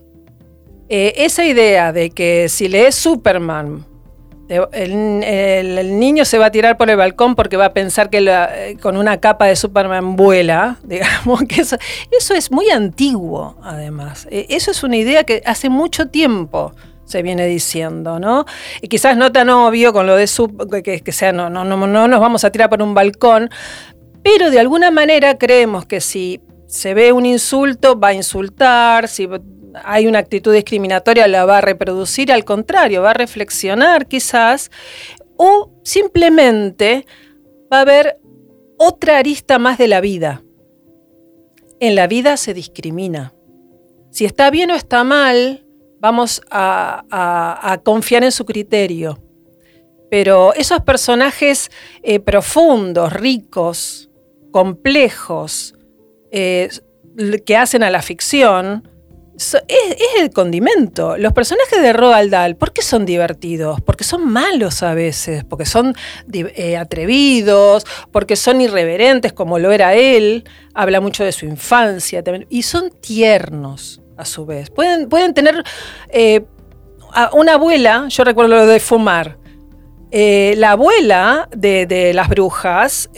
Eh, 0.90 1.14
esa 1.16 1.46
idea 1.46 1.94
de 1.94 2.10
que 2.10 2.50
si 2.50 2.68
lees 2.68 2.94
Superman 2.94 3.86
el, 4.50 5.98
niño 5.98 6.26
se 6.26 6.38
va 6.38 6.48
a 6.48 6.52
tirar 6.52 6.76
por 6.76 6.90
el 6.90 6.98
balcón 6.98 7.36
porque 7.36 7.56
va 7.56 7.68
a 7.68 7.74
pensar 7.74 8.10
que 8.10 8.18
eh, 8.28 8.76
con 8.82 8.98
una 8.98 9.22
capa 9.22 9.46
de 9.46 9.56
Superman 9.56 10.18
vuela, 10.18 10.78
digamos, 10.84 11.44
que 11.44 11.62
eso, 11.62 11.78
eso 12.12 12.34
es 12.34 12.52
muy 12.52 12.70
antiguo, 12.70 13.56
además. 13.64 14.28
Eso 14.30 14.72
es 14.72 14.84
una 14.84 14.98
idea 14.98 15.24
que 15.24 15.42
hace 15.46 15.70
mucho 15.70 16.10
tiempo 16.10 16.74
se 17.06 17.22
viene 17.22 17.46
diciendo, 17.46 18.20
¿no? 18.20 18.44
Y 18.82 18.90
quizás 18.90 19.16
no 19.16 19.32
tan 19.32 19.50
obvio 19.50 19.94
con 19.94 20.06
lo 20.06 20.18
de 20.18 20.28
que, 20.84 21.00
que 21.00 21.12
sea, 21.14 21.32
no, 21.32 21.50
no, 21.50 21.64
no, 21.64 21.78
no 21.78 22.08
nos 22.10 22.20
vamos 22.20 22.44
a 22.44 22.52
tirar 22.52 22.70
por 22.70 22.82
un 22.82 22.94
balcón, 22.94 23.50
pero 24.22 24.52
de 24.52 24.60
alguna 24.60 24.92
manera 24.92 25.38
creemos 25.38 25.86
que 25.86 26.02
si 26.02 26.42
se 26.70 26.94
ve 26.94 27.12
un 27.12 27.26
insulto, 27.26 28.00
va 28.00 28.10
a 28.10 28.14
insultar, 28.14 29.08
si 29.08 29.28
hay 29.84 30.06
una 30.06 30.20
actitud 30.20 30.54
discriminatoria, 30.54 31.28
la 31.28 31.44
va 31.44 31.58
a 31.58 31.62
reproducir, 31.62 32.32
al 32.32 32.46
contrario, 32.46 33.02
va 33.02 33.10
a 33.10 33.16
reflexionar 33.16 34.08
quizás, 34.08 34.70
o 35.36 35.72
simplemente 35.84 37.08
va 37.74 37.80
a 37.80 37.82
haber 37.82 38.20
otra 38.78 39.18
arista 39.18 39.58
más 39.58 39.80
de 39.80 39.88
la 39.88 40.00
vida. 40.00 40.44
En 41.80 41.96
la 41.96 42.06
vida 42.06 42.38
se 42.38 42.54
discrimina. 42.54 43.34
Si 44.12 44.26
está 44.26 44.52
bien 44.52 44.70
o 44.70 44.76
está 44.76 45.04
mal, 45.04 45.66
vamos 46.00 46.40
a, 46.52 47.82
confiar 47.84 48.24
en 48.24 48.32
su 48.32 48.46
criterio. 48.46 49.18
Pero 50.12 50.54
esos 50.54 50.82
personajes 50.82 51.72
eh, 52.04 52.20
profundos, 52.20 53.12
ricos, 53.12 54.12
complejos, 54.52 55.74
eh, 56.32 56.70
que 57.46 57.58
hacen 57.58 57.84
a 57.84 57.90
la 57.90 58.02
ficción, 58.02 58.88
es, 59.68 59.98
el 60.20 60.32
condimento. 60.32 61.18
Los 61.18 61.34
personajes 61.34 61.82
de 61.82 61.94
Roald 61.94 62.32
Dahl, 62.32 62.56
¿por 62.56 62.74
qué 62.74 62.82
son 62.82 63.06
divertidos? 63.06 63.82
Porque 63.82 64.04
son 64.04 64.30
malos 64.30 64.84
a 64.84 64.94
veces, 64.94 65.44
porque 65.46 65.66
son 65.66 65.96
eh, 66.34 66.78
atrevidos, 66.78 67.86
porque 68.12 68.36
son 68.36 68.62
irreverentes 68.62 69.34
como 69.34 69.60
lo 69.60 69.72
era 69.72 69.94
él, 69.96 70.44
habla 70.74 71.00
mucho 71.00 71.24
de 71.24 71.32
su 71.32 71.46
infancia 71.46 72.24
también, 72.24 72.48
y 72.50 72.64
son 72.64 72.92
tiernos 72.92 74.02
a 74.18 74.26
su 74.26 74.46
vez. 74.46 74.70
Pueden, 74.70 75.08
pueden 75.08 75.34
tener 75.34 75.64
eh, 76.10 76.46
una 77.34 77.54
abuela, 77.54 78.08
yo 78.10 78.24
recuerdo 78.24 78.56
lo 78.56 78.66
de 78.68 78.80
fumar, 78.80 79.38
eh, 80.12 80.56
la 80.58 80.72
abuela 80.72 81.50
de, 81.56 82.12
las 82.14 82.30
brujas 82.30 83.10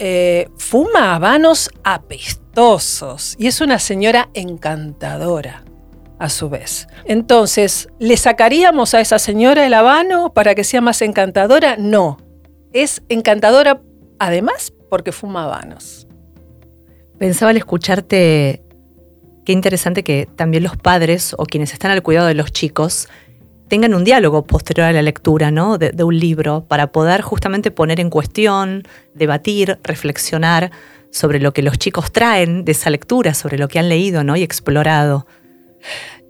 fuma 0.58 1.16
habanos 1.16 1.70
apestosos 1.84 3.36
y 3.40 3.48
es 3.48 3.62
una 3.62 3.80
señora 3.80 4.30
encantadora 4.34 5.64
a 6.22 6.30
su 6.30 6.50
vez. 6.50 6.88
Entonces, 7.06 7.88
¿le 7.98 8.16
sacaríamos 8.16 8.94
a 8.94 9.02
esa 9.02 9.18
señora 9.18 9.66
el 9.66 9.74
habano 9.74 10.34
para 10.34 10.54
que 10.54 10.64
sea 10.64 10.80
más 10.80 11.02
encantadora? 11.02 11.78
No. 11.78 12.18
Es 12.74 13.02
encantadora 13.10 13.82
además 14.20 14.72
porque 14.88 15.12
fuma 15.12 15.46
habanos. 15.46 16.08
Pensaba 17.18 17.50
al 17.50 17.58
escucharte 17.58 18.62
qué 19.46 19.52
interesante 19.52 20.04
que 20.04 20.28
también 20.36 20.64
los 20.64 20.78
padres 20.78 21.34
o 21.38 21.46
quienes 21.46 21.74
están 21.74 21.90
al 21.90 22.04
cuidado 22.04 22.28
de 22.28 22.36
los 22.36 22.52
chicos 22.52 23.08
tengan 23.72 23.94
un 23.94 24.04
diálogo 24.04 24.44
posterior 24.44 24.88
a 24.88 24.92
la 24.92 25.02
lectura 25.02 25.50
¿no? 25.50 25.78
de, 25.78 26.04
un 26.04 26.20
libro 26.20 26.66
para 26.68 26.92
poder 26.92 27.22
justamente 27.22 27.72
poner 27.72 28.02
en 28.02 28.10
cuestión, 28.10 28.84
debatir, 29.14 29.80
reflexionar 29.82 30.72
sobre 31.10 31.40
lo 31.40 31.54
que 31.54 31.62
los 31.62 31.78
chicos 31.78 32.12
traen 32.12 32.66
de 32.66 32.74
esa 32.74 32.90
lectura, 32.90 33.34
sobre 33.34 33.58
lo 33.58 33.70
que 33.70 33.80
han 33.80 33.88
leído 33.88 34.26
¿no? 34.26 34.36
y 34.36 34.44
explorado. 34.44 35.26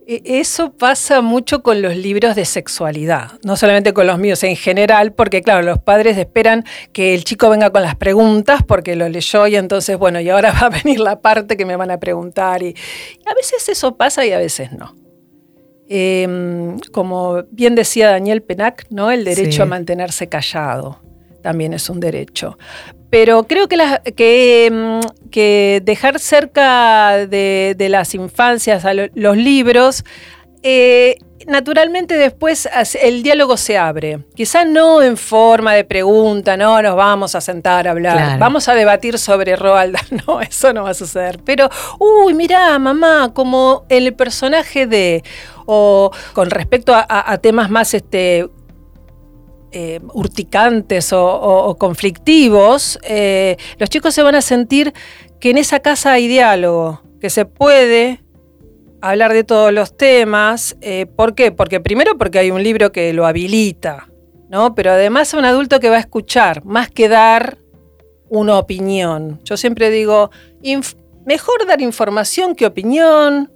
E, 0.06 0.22
eso 0.24 0.74
pasa 0.74 1.22
mucho 1.22 1.64
con 1.64 1.82
los 1.82 1.96
libros 1.96 2.36
de 2.36 2.46
sexualidad, 2.46 3.32
no 3.44 3.58
solamente 3.58 3.92
con 3.92 4.06
los 4.06 4.20
míos 4.20 4.44
en 4.44 4.56
general, 4.56 5.12
porque 5.12 5.42
claro, 5.42 5.64
los 5.64 5.80
padres 5.80 6.20
esperan 6.20 6.64
que 6.94 7.16
el 7.16 7.24
chico 7.24 7.50
venga 7.50 7.72
con 7.72 7.82
las 7.82 7.96
preguntas 7.96 8.62
porque 8.68 8.96
lo 8.96 9.10
leyó 9.10 9.48
y 9.48 9.56
entonces, 9.56 9.98
bueno, 9.98 10.20
y 10.20 10.30
ahora 10.30 10.52
va 10.62 10.68
a 10.68 10.70
venir 10.70 11.00
la 11.00 11.22
parte 11.22 11.58
que 11.58 11.66
me 11.66 11.76
van 11.76 11.90
a 11.90 12.00
preguntar. 12.00 12.62
Y, 12.62 12.76
a 13.26 13.34
veces 13.34 13.68
eso 13.68 13.98
pasa 13.98 14.24
y 14.28 14.32
a 14.32 14.38
veces 14.38 14.74
no. 14.74 15.01
Em, 15.94 16.80
como 16.94 17.44
bien 17.52 17.76
decía 17.76 18.12
Daniel 18.12 18.42
Penac, 18.42 18.86
¿no? 18.90 19.12
el 19.12 19.26
derecho 19.26 19.64
a 19.64 19.66
mantenerse 19.66 20.30
callado 20.30 21.02
también 21.42 21.74
es 21.74 21.90
un 21.90 22.00
derecho. 22.00 22.58
Pero 23.10 23.44
creo 23.44 23.68
que, 23.68 24.70
mm, 24.72 25.30
que, 25.30 25.82
dejar 25.84 26.20
cerca 26.20 27.28
de, 27.28 27.88
las 27.90 28.16
infancias 28.16 28.86
a 28.86 28.94
los 28.94 29.36
libros, 29.36 30.06
eh, 30.64 31.18
naturalmente 31.48 32.16
después 32.16 32.70
el 33.02 33.24
diálogo 33.24 33.58
se 33.58 33.78
abre. 33.78 34.20
Quizás 34.36 34.68
no 34.68 35.02
en 35.02 35.18
forma 35.18 35.74
de 35.74 35.84
pregunta, 35.84 36.58
no 36.58 36.82
nos 36.82 36.96
vamos 36.96 37.36
a 37.36 37.42
sentar 37.42 37.88
a 37.88 37.92
hablar, 37.92 38.40
vamos 38.40 38.68
a 38.68 38.76
debatir 38.76 39.18
sobre 39.18 39.56
Roald 39.56 39.98
no, 40.28 40.42
eso 40.42 40.74
no 40.74 40.84
va 40.84 40.92
a 40.92 40.94
suceder. 40.94 41.40
Pero, 41.44 41.70
uy, 42.00 42.34
mirá, 42.34 42.78
mamá, 42.80 43.32
como 43.34 43.86
el 43.90 44.14
personaje 44.14 44.88
de, 44.88 45.24
o 45.66 46.12
con 46.34 46.50
respecto 46.50 46.94
a, 46.96 47.38
temas 47.38 47.70
más 47.70 47.94
este, 47.94 48.50
eh, 49.72 50.00
urticantes 50.14 51.12
o, 51.14 51.76
conflictivos, 51.80 53.00
eh, 53.04 53.58
los 53.78 53.90
chicos 53.90 54.14
se 54.14 54.24
van 54.24 54.36
a 54.36 54.42
sentir 54.42 54.94
que 55.40 55.50
en 55.50 55.58
esa 55.58 55.80
casa 55.80 56.14
hay 56.14 56.28
diálogo, 56.28 57.02
que 57.20 57.30
se 57.30 57.46
puede 57.46 58.22
hablar 59.02 59.34
de 59.34 59.44
todos 59.44 59.74
los 59.74 59.98
temas. 59.98 60.78
Eh, 60.82 61.06
¿Por 61.08 61.36
qué? 61.36 61.52
Porque 61.52 61.80
primero 61.80 62.18
porque 62.18 62.40
hay 62.40 62.52
un 62.52 62.64
libro 62.64 62.92
que 62.92 63.14
lo 63.14 63.26
habilita, 63.26 64.10
¿no? 64.50 64.76
Pero 64.76 64.92
además 64.92 65.34
un 65.34 65.46
adulto 65.46 65.80
que 65.80 65.90
va 65.90 65.98
a 65.98 66.02
escuchar, 66.02 66.64
más 66.64 66.90
que 66.90 67.10
dar 67.10 67.58
una 68.30 68.58
opinión. 68.58 69.42
Yo 69.44 69.58
siempre 69.58 69.90
digo, 69.90 70.32
mejor 71.26 71.66
dar 71.68 71.82
información 71.82 72.56
que 72.56 72.66
opinión, 72.66 73.52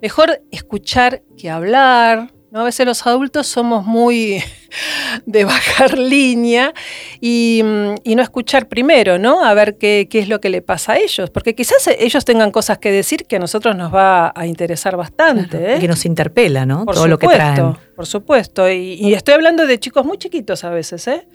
mejor 0.00 0.42
escuchar 0.50 1.22
que 1.36 1.50
hablar. 1.50 2.32
¿No? 2.50 2.60
A 2.60 2.64
veces 2.64 2.86
los 2.86 3.06
adultos 3.06 3.46
somos 3.46 3.84
muy 3.86 4.42
de 5.26 5.44
bajar 5.44 5.98
línea 5.98 6.74
y, 7.20 7.62
no 7.64 8.22
escuchar 8.22 8.68
primero, 8.68 9.18
¿no? 9.18 9.44
A 9.44 9.54
ver 9.54 9.78
qué, 9.78 10.08
es 10.10 10.28
lo 10.28 10.40
que 10.40 10.48
le 10.50 10.62
pasa 10.62 10.92
a 10.92 10.98
ellos, 10.98 11.30
porque 11.30 11.54
quizás 11.54 11.88
ellos 11.98 12.24
tengan 12.24 12.50
cosas 12.50 12.78
que 12.78 12.90
decir 12.90 13.24
que 13.26 13.36
a 13.36 13.38
nosotros 13.38 13.76
nos 13.76 13.94
va 13.94 14.32
a 14.34 14.46
interesar 14.46 14.96
bastante. 14.96 15.76
¿eh? 15.76 15.78
Que 15.78 15.88
nos 15.88 16.04
interpela, 16.04 16.66
¿no? 16.66 16.84
Todo 16.84 17.06
lo 17.06 17.18
que 17.18 17.28
traen. 17.28 17.76
Por 17.96 18.06
supuesto, 18.06 18.68
y, 18.70 18.94
y, 18.94 19.14
estoy 19.14 19.34
hablando 19.34 19.66
de 19.66 19.78
chicos 19.78 20.04
muy 20.04 20.18
chiquitos 20.18 20.64
a 20.64 20.70
veces, 20.70 21.06
¿eh? 21.08 21.26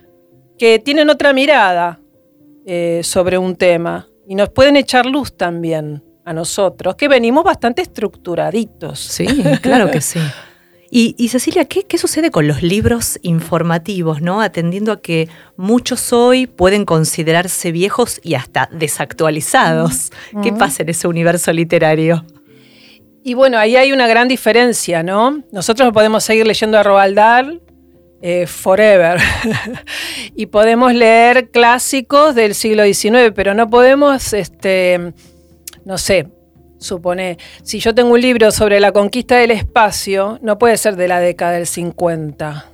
Que 0.58 0.78
tienen 0.78 1.10
otra 1.10 1.32
mirada 1.32 2.00
eh, 2.66 3.02
sobre 3.04 3.38
un 3.38 3.56
tema 3.56 4.08
y 4.26 4.34
nos 4.34 4.50
pueden 4.50 4.76
echar 4.76 5.06
luz 5.06 5.36
también 5.36 6.02
a 6.24 6.32
nosotros, 6.32 6.96
que 6.96 7.06
venimos 7.06 7.44
bastante 7.44 7.82
estructuraditos. 7.82 8.98
Sí, 8.98 9.26
claro 9.62 9.90
que 9.90 10.00
sí. 10.00 10.18
Y, 10.98 11.28
Cecilia, 11.28 11.66
¿qué, 11.66 11.98
sucede 11.98 12.30
con 12.30 12.48
los 12.48 12.62
libros 12.62 13.18
informativos, 13.20 14.22
¿no? 14.22 14.40
Atendiendo 14.40 14.92
a 14.92 15.02
que 15.02 15.28
muchos 15.58 16.10
hoy 16.14 16.46
pueden 16.46 16.86
considerarse 16.86 17.70
viejos 17.70 18.18
y 18.22 18.32
hasta 18.32 18.70
desactualizados. 18.72 20.10
¿Qué 20.42 20.54
pasa 20.54 20.84
en 20.84 20.88
ese 20.88 21.06
universo 21.06 21.52
literario? 21.52 22.24
Y 23.22 23.34
bueno, 23.34 23.58
ahí 23.58 23.76
hay 23.76 23.92
una 23.92 24.06
gran 24.06 24.26
diferencia, 24.26 25.02
¿no? 25.02 25.42
Nosotros 25.52 25.92
podemos 25.92 26.24
seguir 26.24 26.46
leyendo 26.46 26.78
a 26.78 26.82
Roald 26.82 27.14
Dahl 27.14 27.60
eh, 28.22 28.46
forever 28.46 29.20
y 30.34 30.46
podemos 30.46 30.94
leer 30.94 31.50
clásicos 31.50 32.34
del 32.34 32.54
siglo 32.54 32.84
XIX, 32.84 33.32
pero 33.34 33.52
no 33.52 33.68
podemos, 33.68 34.32
este, 34.32 35.12
no 35.84 35.98
sé, 35.98 36.26
supone, 36.78 37.38
si 37.62 37.80
yo 37.80 37.94
tengo 37.94 38.10
un 38.10 38.20
libro 38.20 38.50
sobre 38.50 38.80
la 38.80 38.92
conquista 38.92 39.36
del 39.36 39.50
espacio, 39.50 40.38
no 40.42 40.58
puede 40.58 40.76
ser 40.76 40.96
de 40.96 41.08
la 41.08 41.20
década 41.20 41.52
del 41.52 41.66
50. 41.66 42.66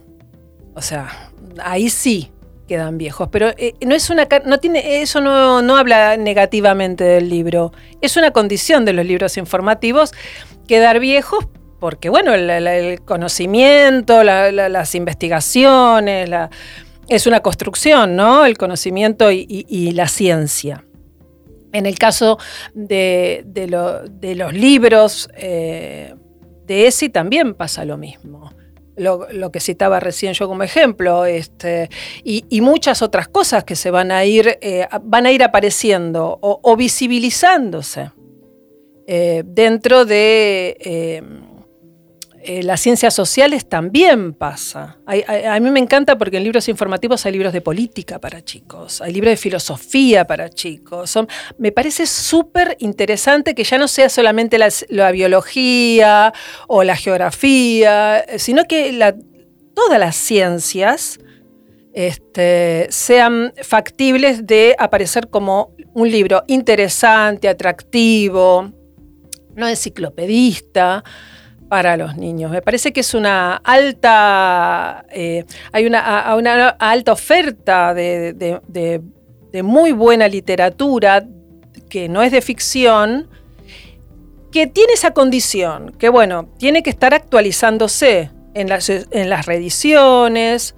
O 0.74 0.82
sea, 0.82 1.30
ahí 1.62 1.90
sí 1.90 2.30
quedan 2.66 2.98
viejos. 2.98 3.28
Pero 3.30 3.50
eh, 3.56 3.74
no 3.84 3.94
es 3.94 4.10
una 4.10 4.26
no 4.44 4.58
tiene, 4.58 5.02
eso 5.02 5.20
no, 5.20 5.62
no, 5.62 5.76
habla 5.76 6.16
negativamente 6.16 7.04
del 7.04 7.28
libro. 7.28 7.72
Es 8.00 8.16
una 8.16 8.30
condición 8.30 8.84
de 8.84 8.92
los 8.92 9.04
libros 9.04 9.36
informativos 9.36 10.12
quedar 10.66 11.00
viejos 11.00 11.46
porque, 11.82 12.10
bueno, 12.10 12.32
el, 12.32 13.02
conocimiento, 13.04 14.22
las 14.22 14.94
investigaciones, 14.94 16.30
es 17.08 17.26
una 17.26 17.40
construcción, 17.40 18.14
¿no? 18.14 18.46
El 18.46 18.56
conocimiento 18.56 19.32
y, 19.32 19.90
la 19.92 20.06
ciencia. 20.06 20.84
En 21.72 21.86
el 21.86 21.98
caso 21.98 22.38
de, 22.74 23.44
los 24.36 24.52
libros 24.52 25.28
eh, 25.36 26.14
de 26.66 26.86
ESI 26.86 27.08
también 27.08 27.54
pasa 27.54 27.84
lo 27.84 27.96
mismo. 27.96 28.52
Lo, 28.94 29.50
que 29.50 29.58
citaba 29.58 30.00
recién 30.00 30.34
yo 30.34 30.46
como 30.48 30.62
ejemplo, 30.62 31.24
este, 31.24 31.88
y, 32.24 32.60
muchas 32.60 33.00
otras 33.00 33.26
cosas 33.26 33.64
que 33.64 33.74
se 33.74 33.90
van 33.90 34.12
a 34.12 34.24
ir, 34.26 34.58
eh, 34.60 34.86
van 35.02 35.24
a 35.24 35.32
ir 35.32 35.42
apareciendo 35.42 36.38
o, 36.42 36.76
visibilizándose 36.76 38.10
eh, 39.06 39.42
dentro 39.46 40.04
de 40.04 41.22
eh, 42.42 42.58
eh, 42.58 42.62
las 42.62 42.80
ciencias 42.80 43.14
sociales 43.14 43.68
también 43.68 44.32
pasa. 44.32 44.98
A, 45.06 45.60
mí 45.60 45.70
me 45.70 45.80
encanta 45.80 46.18
porque 46.18 46.38
en 46.38 46.44
libros 46.44 46.68
informativos 46.68 47.24
hay 47.24 47.32
libros 47.32 47.52
de 47.52 47.60
política 47.60 48.18
para 48.18 48.42
chicos, 48.42 49.00
hay 49.00 49.12
libros 49.12 49.32
de 49.32 49.36
filosofía 49.36 50.26
para 50.26 50.50
chicos. 50.50 51.18
me 51.58 51.72
parece 51.72 52.06
súper 52.06 52.76
interesante 52.80 53.54
que 53.54 53.64
ya 53.64 53.78
no 53.78 53.88
sea 53.88 54.08
solamente 54.08 54.58
la, 54.58 55.12
biología 55.12 56.32
o 56.68 56.82
la 56.82 56.96
geografía, 56.96 58.24
sino 58.36 58.64
que 58.64 59.14
todas 59.74 59.98
las 59.98 60.16
ciencias 60.16 61.18
este, 61.92 62.86
sean 62.90 63.52
factibles 63.62 64.46
de 64.46 64.74
aparecer 64.78 65.28
como 65.28 65.74
un 65.94 66.10
libro 66.10 66.42
interesante, 66.46 67.48
atractivo, 67.48 68.72
no 69.54 69.68
enciclopedista 69.68 71.04
para 71.72 71.96
los 71.96 72.18
niños. 72.18 72.50
Me 72.50 72.60
parece 72.60 72.92
que 72.92 73.00
es 73.00 73.14
una 73.14 73.56
alta, 73.56 75.06
eh, 75.10 75.46
hay 75.72 75.86
una, 75.86 76.34
una, 76.36 76.68
alta 76.68 77.12
oferta 77.12 77.94
de, 77.94 79.00
muy 79.64 79.92
buena 79.92 80.28
literatura 80.28 81.24
que 81.88 82.10
no 82.10 82.22
es 82.22 82.30
de 82.30 82.42
ficción, 82.42 83.26
que 84.50 84.66
tiene 84.66 84.92
esa 84.92 85.12
condición, 85.12 85.94
que 85.98 86.10
bueno, 86.10 86.50
tiene 86.58 86.82
que 86.82 86.90
estar 86.90 87.14
actualizándose 87.14 88.30
en 88.52 88.68
las, 88.68 88.90
en 88.90 89.30
las 89.30 89.46
reediciones, 89.46 90.74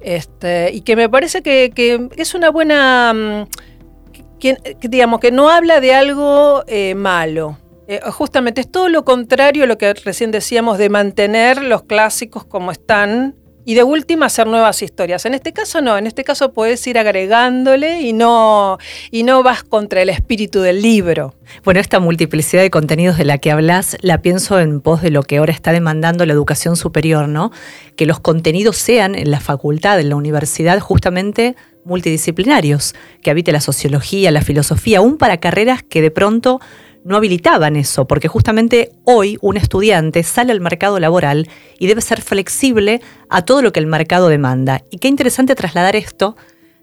este, 0.00 0.70
y 0.72 0.82
que 0.82 0.94
me 0.94 1.08
parece 1.08 1.42
que, 1.42 2.08
es 2.16 2.34
una 2.36 2.50
buena, 2.50 3.12
mm, 3.12 4.38
que, 4.38 4.56
digamos, 4.82 5.18
que 5.18 5.32
no 5.32 5.50
habla 5.50 5.80
de 5.80 5.92
algo 5.92 6.62
eh, 6.68 6.94
malo 6.94 7.58
eh, 7.88 8.00
justamente 8.10 8.60
es 8.60 8.70
todo 8.70 8.88
lo 8.88 9.04
contrario 9.04 9.64
a 9.64 9.66
lo 9.66 9.78
que 9.78 9.94
recién 9.94 10.30
decíamos 10.30 10.78
de 10.78 10.88
mantener 10.88 11.62
los 11.62 11.82
clásicos 11.84 12.44
como 12.44 12.72
están 12.72 13.34
y 13.66 13.74
de 13.74 13.82
última 13.82 14.26
hacer 14.26 14.46
nuevas 14.46 14.80
historias. 14.80 15.26
En 15.26 15.34
este 15.34 15.52
caso 15.52 15.80
no, 15.80 15.98
en 15.98 16.06
este 16.06 16.22
caso 16.22 16.52
puedes 16.52 16.86
ir 16.86 16.98
agregándole 16.98 18.00
y 18.00 18.12
no, 18.12 18.78
y 19.10 19.24
no 19.24 19.42
vas 19.42 19.64
contra 19.64 20.02
el 20.02 20.08
espíritu 20.08 20.60
del 20.60 20.80
libro. 20.80 21.34
Bueno, 21.64 21.80
esta 21.80 21.98
multiplicidad 21.98 22.62
de 22.62 22.70
contenidos 22.70 23.18
de 23.18 23.24
la 23.24 23.38
que 23.38 23.50
hablas 23.50 23.96
la 24.02 24.22
pienso 24.22 24.60
en 24.60 24.80
pos 24.80 25.02
de 25.02 25.10
lo 25.10 25.24
que 25.24 25.38
ahora 25.38 25.52
está 25.52 25.72
demandando 25.72 26.24
la 26.26 26.32
educación 26.32 26.76
superior, 26.76 27.28
¿no? 27.28 27.50
Que 27.96 28.06
los 28.06 28.20
contenidos 28.20 28.76
sean 28.76 29.16
en 29.16 29.32
la 29.32 29.40
facultad, 29.40 29.98
en 29.98 30.10
la 30.10 30.16
universidad, 30.16 30.78
justamente 30.78 31.56
multidisciplinarios, 31.84 32.94
que 33.20 33.30
habite 33.30 33.50
la 33.50 33.60
sociología, 33.60 34.30
la 34.30 34.42
filosofía, 34.42 34.98
aún 34.98 35.18
para 35.18 35.38
carreras 35.38 35.82
que 35.82 36.02
de 36.02 36.12
pronto 36.12 36.60
no 37.06 37.16
habilitaban 37.16 37.76
eso, 37.76 38.08
porque 38.08 38.26
justamente 38.26 38.90
hoy 39.04 39.38
un 39.40 39.56
estudiante 39.56 40.24
sale 40.24 40.50
al 40.50 40.60
mercado 40.60 40.98
laboral 40.98 41.48
y 41.78 41.86
debe 41.86 42.00
ser 42.00 42.20
flexible 42.20 43.00
a 43.28 43.42
todo 43.42 43.62
lo 43.62 43.72
que 43.72 43.78
el 43.78 43.86
mercado 43.86 44.28
demanda. 44.28 44.82
Y 44.90 44.98
qué 44.98 45.06
interesante 45.06 45.54
trasladar 45.54 45.94
esto 45.94 46.36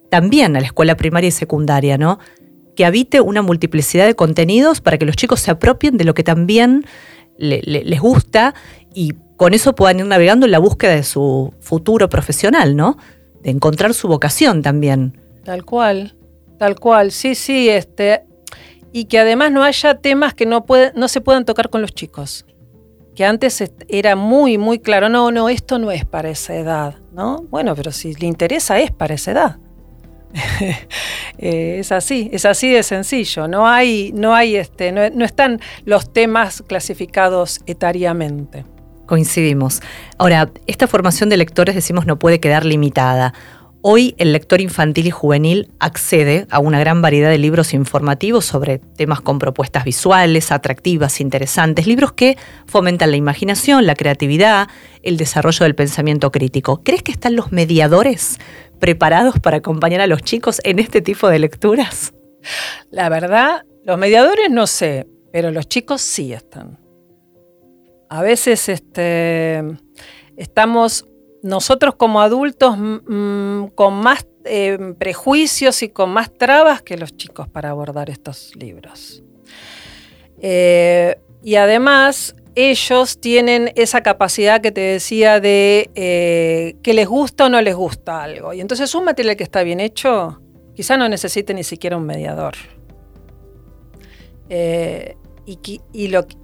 también 0.10 0.56
a 0.56 0.62
la 0.62 0.68
escuela 0.68 0.96
primaria 0.96 1.28
y 1.28 1.32
secundaria, 1.32 1.98
¿no? 1.98 2.20
Que 2.74 2.86
habite 2.86 3.20
una 3.20 3.42
multiplicidad 3.42 4.06
de 4.06 4.16
contenidos 4.16 4.80
para 4.80 4.98
que 4.98 5.06
los 5.06 5.18
chicos 5.18 5.42
se 5.42 5.52
apropien 5.52 5.98
de 5.98 6.06
lo 6.06 6.14
que 6.14 6.24
también 6.24 6.86
les 7.38 8.00
gusta 8.00 8.56
y 8.94 9.16
con 9.36 9.54
eso 9.54 9.76
puedan 9.76 10.00
ir 10.00 10.06
navegando 10.06 10.46
en 10.46 10.54
la 10.54 10.60
búsqueda 10.60 10.96
de 10.96 11.04
su 11.04 11.54
futuro 11.60 12.08
profesional, 12.08 12.78
¿no? 12.78 12.98
De 13.42 13.50
encontrar 13.50 13.94
su 13.94 14.08
vocación 14.08 14.62
también. 14.62 15.20
Tal 15.44 15.66
cual, 15.66 16.16
tal 16.58 16.80
cual. 16.80 17.12
Sí, 17.12 17.36
sí, 17.36 17.68
este, 17.68 18.24
y 18.94 19.06
que 19.06 19.20
además 19.20 19.52
no 19.52 19.64
haya 19.64 19.96
temas 19.96 20.34
que 20.36 20.46
no, 20.46 20.64
no 20.96 21.08
se 21.08 21.20
puedan 21.20 21.44
tocar 21.44 21.70
con 21.70 21.82
los 21.82 21.94
chicos. 21.94 22.46
Que 23.16 23.26
antes 23.26 23.64
era 23.90 24.16
muy, 24.16 24.58
muy 24.58 24.80
claro, 24.80 25.10
no, 25.10 25.32
no, 25.32 25.50
esto 25.50 25.80
no 25.80 25.92
es 25.92 26.06
para 26.06 26.30
esa 26.30 26.56
edad, 26.56 26.96
¿no? 27.12 27.44
Bueno, 27.50 27.76
pero 27.76 27.92
si 27.92 28.14
le 28.14 28.28
interesa 28.28 28.80
es 28.80 28.92
para 28.92 29.16
esa 29.16 29.32
edad. 29.32 29.58
Eh, 31.40 31.80
es 31.80 31.92
así, 31.92 32.30
es 32.32 32.46
así 32.46 32.70
de 32.70 32.84
sencillo. 32.84 33.48
No 33.48 33.68
hay, 33.68 34.12
no 34.14 34.36
hay 34.36 34.56
este, 34.56 34.92
no, 34.92 35.10
no 35.10 35.26
están 35.26 35.60
los 35.84 36.14
temas 36.14 36.64
clasificados 36.66 37.60
etariamente. 37.66 38.64
Coincidimos. 39.08 39.82
Ahora, 40.20 40.50
esta 40.68 40.88
formación 40.88 41.30
de 41.30 41.38
lectores, 41.38 41.74
decimos, 41.76 42.06
no 42.06 42.20
puede 42.20 42.40
quedar 42.40 42.66
limitada. 42.66 43.34
Hoy 43.86 44.16
el 44.18 44.32
lector 44.32 44.62
infantil 44.62 45.08
y 45.08 45.12
juvenil 45.12 45.68
accede 45.78 46.48
a 46.50 46.60
una 46.60 46.80
gran 46.80 47.02
variedad 47.02 47.30
de 47.30 47.38
libros 47.38 47.74
informativos 47.74 48.46
sobre 48.46 48.80
temas 48.80 49.20
con 49.20 49.40
propuestas 49.40 49.84
visuales, 49.84 50.54
atractivas, 50.54 51.20
interesantes, 51.20 51.86
libros 51.86 52.14
que 52.14 52.38
fomentan 52.66 53.12
la 53.12 53.18
imaginación, 53.18 53.86
la 53.86 53.96
creatividad, 53.96 54.70
el 55.02 55.18
desarrollo 55.18 55.66
del 55.66 55.76
pensamiento 55.76 56.32
crítico. 56.32 56.82
¿Crees 56.82 57.04
que 57.04 57.12
están 57.12 57.36
los 57.36 57.52
mediadores 57.52 58.40
preparados 58.80 59.42
para 59.42 59.58
acompañar 59.58 60.00
a 60.00 60.08
los 60.08 60.22
chicos 60.22 60.62
en 60.64 60.80
este 60.80 61.02
tipo 61.02 61.28
de 61.28 61.40
lecturas? 61.40 62.14
La 62.90 63.10
verdad, 63.10 63.66
los 63.84 63.98
mediadores 63.98 64.50
no 64.50 64.66
sé, 64.66 65.08
pero 65.34 65.52
los 65.52 65.68
chicos 65.68 66.02
sí 66.02 66.32
están. 66.32 66.80
A 68.10 68.22
veces 68.22 68.70
este, 68.70 69.62
estamos 70.38 71.06
nosotros 71.44 71.96
como 71.96 72.22
adultos 72.22 72.78
mm, 72.78 73.14
mm, 73.14 73.68
con 73.76 73.96
más 73.96 74.26
eh, 74.46 74.96
prejuicios 74.98 75.84
y 75.84 75.90
con 75.90 76.10
más 76.10 76.34
trabas 76.34 76.82
que 76.82 76.98
los 76.98 77.16
chicos 77.16 77.48
para 77.50 77.70
abordar 77.70 78.10
estos 78.10 78.56
libros. 78.56 79.22
Eh, 80.42 81.18
y 81.44 81.56
además 81.56 82.36
ellos 82.56 83.20
tienen 83.20 83.72
esa 83.76 84.02
capacidad 84.02 84.62
que 84.62 84.72
te 84.72 84.82
decía 84.82 85.42
de 85.42 85.90
eh, 85.96 86.76
que 86.82 86.94
les 86.94 87.08
gusta 87.08 87.46
o 87.46 87.50
no 87.50 87.62
les 87.62 87.76
gusta 87.76 88.24
algo. 88.24 88.54
Y 88.54 88.62
entonces 88.62 88.96
un 88.96 89.04
material 89.04 89.36
que 89.36 89.44
está 89.44 89.64
bien 89.64 89.82
hecho 89.82 90.42
quizá 90.76 90.96
no 90.96 91.10
necesite 91.10 91.54
ni 91.54 91.64
siquiera 91.64 91.98
un 91.98 92.06
mediador. 92.06 92.54
y, 95.46 95.58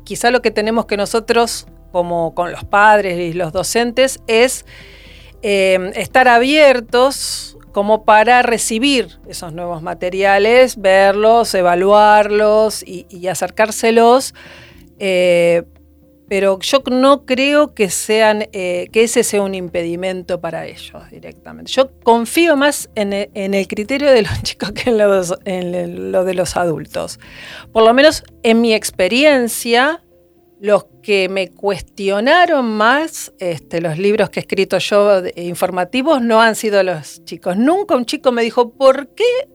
quizá 0.04 0.30
lo 0.30 0.42
que 0.42 0.52
tenemos 0.52 0.88
que 0.88 0.98
nosotros 0.98 1.68
como 1.91 2.34
con 2.36 2.52
los 2.52 2.63
padres 2.63 3.19
y 3.19 3.34
los 3.34 3.52
docentes, 3.52 4.19
es 4.28 4.65
eh, 5.41 5.91
estar 5.95 6.28
abiertos 6.28 7.58
como 7.71 8.04
para 8.04 8.41
recibir 8.41 9.19
esos 9.28 9.54
nuevos 9.54 9.82
materiales, 9.82 10.78
verlos, 10.78 11.54
evaluarlos 11.54 12.84
y, 12.86 13.28
acercárselos. 13.28 14.34
Eh, 14.97 15.63
pero 16.28 16.60
yo 16.60 16.84
no 16.91 17.25
creo 17.25 17.73
que, 17.73 17.89
sean, 17.89 18.47
eh, 18.54 18.88
que 18.91 19.04
ese 19.04 19.23
sea 19.23 19.41
un 19.41 19.56
impedimento 19.56 20.39
para 20.39 20.67
ellos 20.67 21.10
directamente. 21.10 21.71
Yo 21.71 21.89
confío 22.04 22.56
más 22.56 22.89
en 22.95 23.13
el, 23.13 23.67
criterio 23.67 24.12
de 24.12 24.21
los 24.21 24.32
chicos 24.43 24.71
que 24.71 24.91
en 24.91 26.12
lo 26.12 26.23
de 26.23 26.34
los 26.36 26.56
adultos. 26.56 27.19
Por 27.71 27.84
lo 27.84 27.93
menos 27.93 28.23
en 28.43 28.62
mi 28.62 28.73
experiencia, 28.73 30.04
los 30.60 30.86
que 31.02 31.30
me 31.30 31.50
cuestionaron 31.50 32.65
más 32.65 33.34
este, 33.39 33.82
los 33.82 33.98
libros 33.98 34.30
que 34.30 34.39
he 34.39 34.41
escrito 34.41 34.78
yo 34.78 35.22
informativos 35.36 36.22
no 36.22 36.41
han 36.41 36.56
sido 36.56 36.84
los 36.84 37.24
chicos. 37.24 37.56
Nunca 37.58 37.95
un 37.95 38.06
chico 38.06 38.32
me 38.32 38.41
dijo, 38.41 38.72
¿por 38.72 39.13
qué 39.13 39.50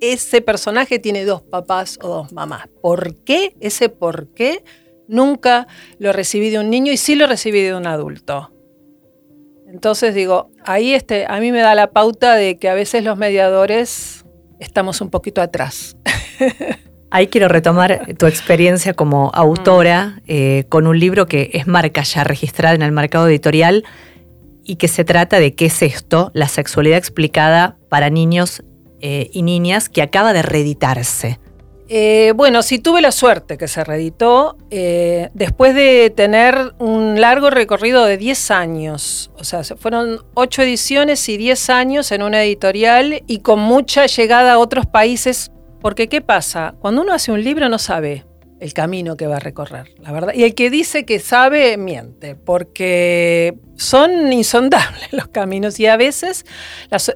ese 0.00 0.42
personaje 0.42 0.98
tiene 0.98 1.24
dos 1.24 1.42
papás 1.42 1.98
o 2.02 2.08
dos 2.08 2.32
mamás? 2.32 2.68
¿Por 2.82 3.16
qué? 3.24 3.56
Ese 3.60 3.88
por 3.88 4.28
qué 4.34 4.62
nunca 5.08 5.66
lo 5.98 6.12
recibí 6.12 6.50
de 6.50 6.58
un 6.58 6.70
niño 6.70 6.92
y 6.92 6.96
sí 6.96 7.14
lo 7.14 7.26
recibí 7.26 7.62
de 7.62 7.74
un 7.74 7.86
adulto. 7.86 8.52
Entonces 9.66 10.14
digo, 10.14 10.50
ahí 10.64 10.94
este, 10.94 11.26
a 11.28 11.40
mí 11.40 11.52
me 11.52 11.60
da 11.60 11.74
la 11.74 11.92
pauta 11.92 12.34
de 12.34 12.58
que 12.58 12.68
a 12.68 12.74
veces 12.74 13.04
los 13.04 13.16
mediadores 13.16 14.24
estamos 14.58 15.00
un 15.00 15.10
poquito 15.10 15.40
atrás. 15.40 15.96
Ahí 17.10 17.26
quiero 17.26 17.48
retomar 17.48 18.14
tu 18.18 18.26
experiencia 18.26 18.94
como 18.94 19.30
autora 19.34 20.06
mm. 20.06 20.22
eh, 20.28 20.64
con 20.68 20.86
un 20.86 20.98
libro 20.98 21.26
que 21.26 21.50
es 21.54 21.66
marca 21.66 22.02
ya 22.02 22.24
registrada 22.24 22.74
en 22.74 22.82
el 22.82 22.92
mercado 22.92 23.28
editorial 23.28 23.84
y 24.64 24.76
que 24.76 24.88
se 24.88 25.04
trata 25.04 25.40
de 25.40 25.54
qué 25.54 25.66
es 25.66 25.82
esto, 25.82 26.30
la 26.34 26.48
sexualidad 26.48 26.98
explicada 26.98 27.76
para 27.88 28.10
niños 28.10 28.62
eh, 29.00 29.30
y 29.32 29.42
niñas 29.42 29.88
que 29.88 30.02
acaba 30.02 30.32
de 30.32 30.42
reeditarse. 30.42 31.40
Eh, 31.92 32.32
bueno, 32.36 32.62
sí 32.62 32.78
tuve 32.78 33.00
la 33.00 33.10
suerte 33.10 33.58
que 33.58 33.66
se 33.66 33.82
reeditó 33.82 34.56
eh, 34.70 35.28
después 35.34 35.74
de 35.74 36.10
tener 36.10 36.74
un 36.78 37.20
largo 37.20 37.50
recorrido 37.50 38.04
de 38.04 38.16
10 38.16 38.52
años. 38.52 39.32
O 39.36 39.42
sea, 39.42 39.64
fueron 39.64 40.20
8 40.34 40.62
ediciones 40.62 41.28
y 41.28 41.36
10 41.36 41.68
años 41.70 42.12
en 42.12 42.22
una 42.22 42.44
editorial 42.44 43.24
y 43.26 43.40
con 43.40 43.58
mucha 43.58 44.06
llegada 44.06 44.52
a 44.52 44.58
otros 44.58 44.86
países. 44.86 45.50
Porque, 45.80 46.08
¿qué 46.08 46.20
pasa? 46.20 46.74
Cuando 46.80 47.02
uno 47.02 47.12
hace 47.12 47.32
un 47.32 47.42
libro 47.42 47.68
no 47.68 47.78
sabe 47.78 48.26
el 48.60 48.74
camino 48.74 49.16
que 49.16 49.26
va 49.26 49.36
a 49.36 49.40
recorrer, 49.40 49.94
la 49.98 50.12
verdad. 50.12 50.34
Y 50.34 50.44
el 50.44 50.54
que 50.54 50.68
dice 50.68 51.06
que 51.06 51.18
sabe, 51.18 51.78
miente, 51.78 52.34
porque 52.34 53.58
son 53.76 54.30
insondables 54.30 55.08
los 55.12 55.28
caminos 55.28 55.80
y 55.80 55.86
a 55.86 55.96
veces 55.96 56.44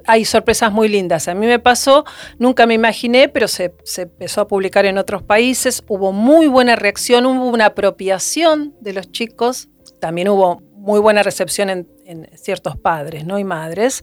hay 0.07 0.25
sorpresas 0.25 0.71
muy 0.71 0.89
lindas. 0.89 1.27
A 1.27 1.35
mí 1.35 1.45
me 1.45 1.59
pasó, 1.59 2.03
nunca 2.39 2.65
me 2.65 2.73
imaginé, 2.73 3.29
pero 3.29 3.47
se, 3.47 3.75
empezó 3.97 4.41
a 4.41 4.47
publicar 4.47 4.85
en 4.85 4.97
otros 4.97 5.21
países, 5.21 5.83
hubo 5.87 6.11
muy 6.11 6.47
buena 6.47 6.75
reacción, 6.75 7.27
hubo 7.27 7.47
una 7.49 7.67
apropiación 7.67 8.73
de 8.81 8.93
los 8.93 9.11
chicos, 9.11 9.69
también 10.01 10.29
hubo 10.29 10.61
muy 10.73 10.99
buena 10.99 11.21
recepción 11.21 11.69
en, 11.69 11.87
en 12.05 12.27
ciertos 12.35 12.75
padres 12.75 13.25
¿no? 13.25 13.37
y 13.37 13.43
madres, 13.43 14.01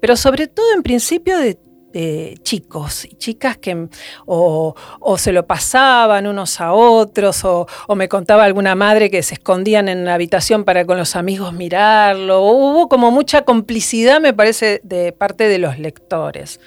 pero 0.00 0.16
sobre 0.16 0.46
todo 0.46 0.66
en 0.74 0.82
principio 0.82 1.38
de 1.38 1.58
chicos 2.42 3.04
y 3.04 3.16
chicas 3.16 3.56
que 3.56 3.88
o, 4.26 4.74
se 5.18 5.32
lo 5.32 5.46
pasaban 5.46 6.26
unos 6.26 6.60
a 6.60 6.72
otros 6.72 7.44
o, 7.44 7.66
me 7.94 8.08
contaba 8.08 8.44
alguna 8.44 8.74
madre 8.74 9.10
que 9.10 9.22
se 9.22 9.34
escondían 9.34 9.88
en 9.88 10.04
la 10.04 10.14
habitación 10.14 10.64
para 10.64 10.84
con 10.84 10.98
los 10.98 11.16
amigos 11.16 11.52
mirarlo. 11.52 12.42
Hubo 12.42 12.88
como 12.88 13.10
mucha 13.10 13.42
complicidad, 13.42 14.20
me 14.20 14.32
parece, 14.32 14.80
de 14.84 15.12
parte 15.12 15.48
de 15.48 15.58
los 15.58 15.78
lectores. 15.78 16.60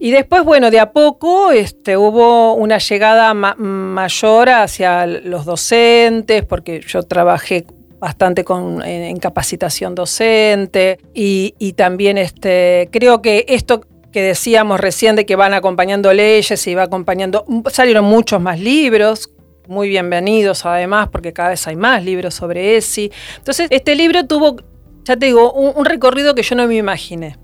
Y 0.00 0.12
después, 0.12 0.44
bueno, 0.44 0.70
de 0.70 0.78
a 0.78 0.92
poco 0.92 1.50
este, 1.50 1.96
hubo 1.96 2.54
una 2.54 2.78
llegada 2.78 3.34
mayor 3.34 4.48
hacia 4.48 5.06
los 5.06 5.44
docentes, 5.44 6.44
porque 6.44 6.80
yo 6.86 7.02
trabajé 7.02 7.66
bastante 7.98 8.44
con, 8.44 8.80
en, 8.82 9.16
capacitación 9.18 9.96
docente 9.96 10.98
y, 11.14 11.54
y, 11.58 11.72
también 11.72 12.16
este, 12.16 12.88
creo 12.92 13.20
que 13.22 13.44
esto 13.48 13.80
que 14.12 14.22
decíamos 14.22 14.80
recién 14.80 15.16
de 15.16 15.26
que 15.26 15.36
van 15.36 15.54
acompañando 15.54 16.12
leyes 16.12 16.66
y 16.66 16.74
va 16.74 16.84
acompañando, 16.84 17.44
salieron 17.70 18.04
muchos 18.04 18.40
más 18.40 18.58
libros, 18.58 19.30
muy 19.66 19.88
bienvenidos 19.88 20.64
además, 20.64 21.08
porque 21.08 21.32
cada 21.32 21.50
vez 21.50 21.66
hay 21.66 21.76
más 21.76 22.02
libros 22.02 22.34
sobre 22.34 22.76
ESI. 22.76 23.12
Entonces, 23.36 23.68
este 23.70 23.94
libro 23.94 24.26
tuvo, 24.26 24.56
ya 25.04 25.16
te 25.16 25.26
digo, 25.26 25.52
un, 25.52 25.84
recorrido 25.84 26.34
que 26.34 26.42
yo 26.42 26.56
no 26.56 26.66
me 26.66 26.76
imaginé. 26.76 27.36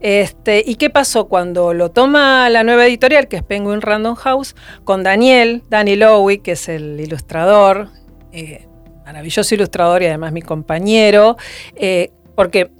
Este, 0.00 0.62
¿Y 0.64 0.76
qué 0.76 0.90
pasó 0.90 1.28
cuando 1.28 1.74
lo 1.74 1.90
toma 1.90 2.48
la 2.48 2.64
nueva 2.64 2.86
editorial, 2.86 3.28
que 3.28 3.36
es 3.36 3.42
Penguin 3.42 3.82
Random 3.82 4.14
House, 4.14 4.54
con 4.84 5.02
Daniel, 5.02 5.62
Danny 5.68 5.96
Lowy, 5.96 6.38
que 6.38 6.52
es 6.52 6.68
el 6.68 6.98
ilustrador, 7.00 7.88
eh, 8.32 8.66
maravilloso 9.04 9.54
ilustrador 9.54 10.02
y 10.02 10.06
además 10.06 10.32
mi 10.32 10.42
compañero, 10.42 11.36
eh, 11.74 12.12
porque 12.34 12.70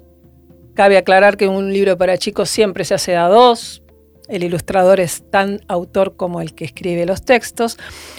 Cabe 0.79 0.97
aclarar 0.97 1.37
que 1.37 1.49
un 1.49 1.73
libro 1.73 1.99
para 1.99 2.17
chicos 2.19 2.49
siempre 2.49 2.85
se 2.85 2.95
hace 2.95 3.17
a 3.17 3.27
dos. 3.27 3.83
El 4.29 4.45
ilustrador 4.45 5.01
es 5.01 5.29
tan 5.29 5.61
autor 5.67 6.15
como 6.15 6.41
el 6.41 6.55
que 6.55 6.65
escribe 6.65 7.05
los 7.05 7.25
textos. 7.25 7.77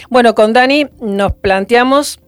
Bueno, 0.09 0.35
con 0.35 0.51
Dani 0.51 0.87
nos 0.99 1.33
planteamos 1.35 2.19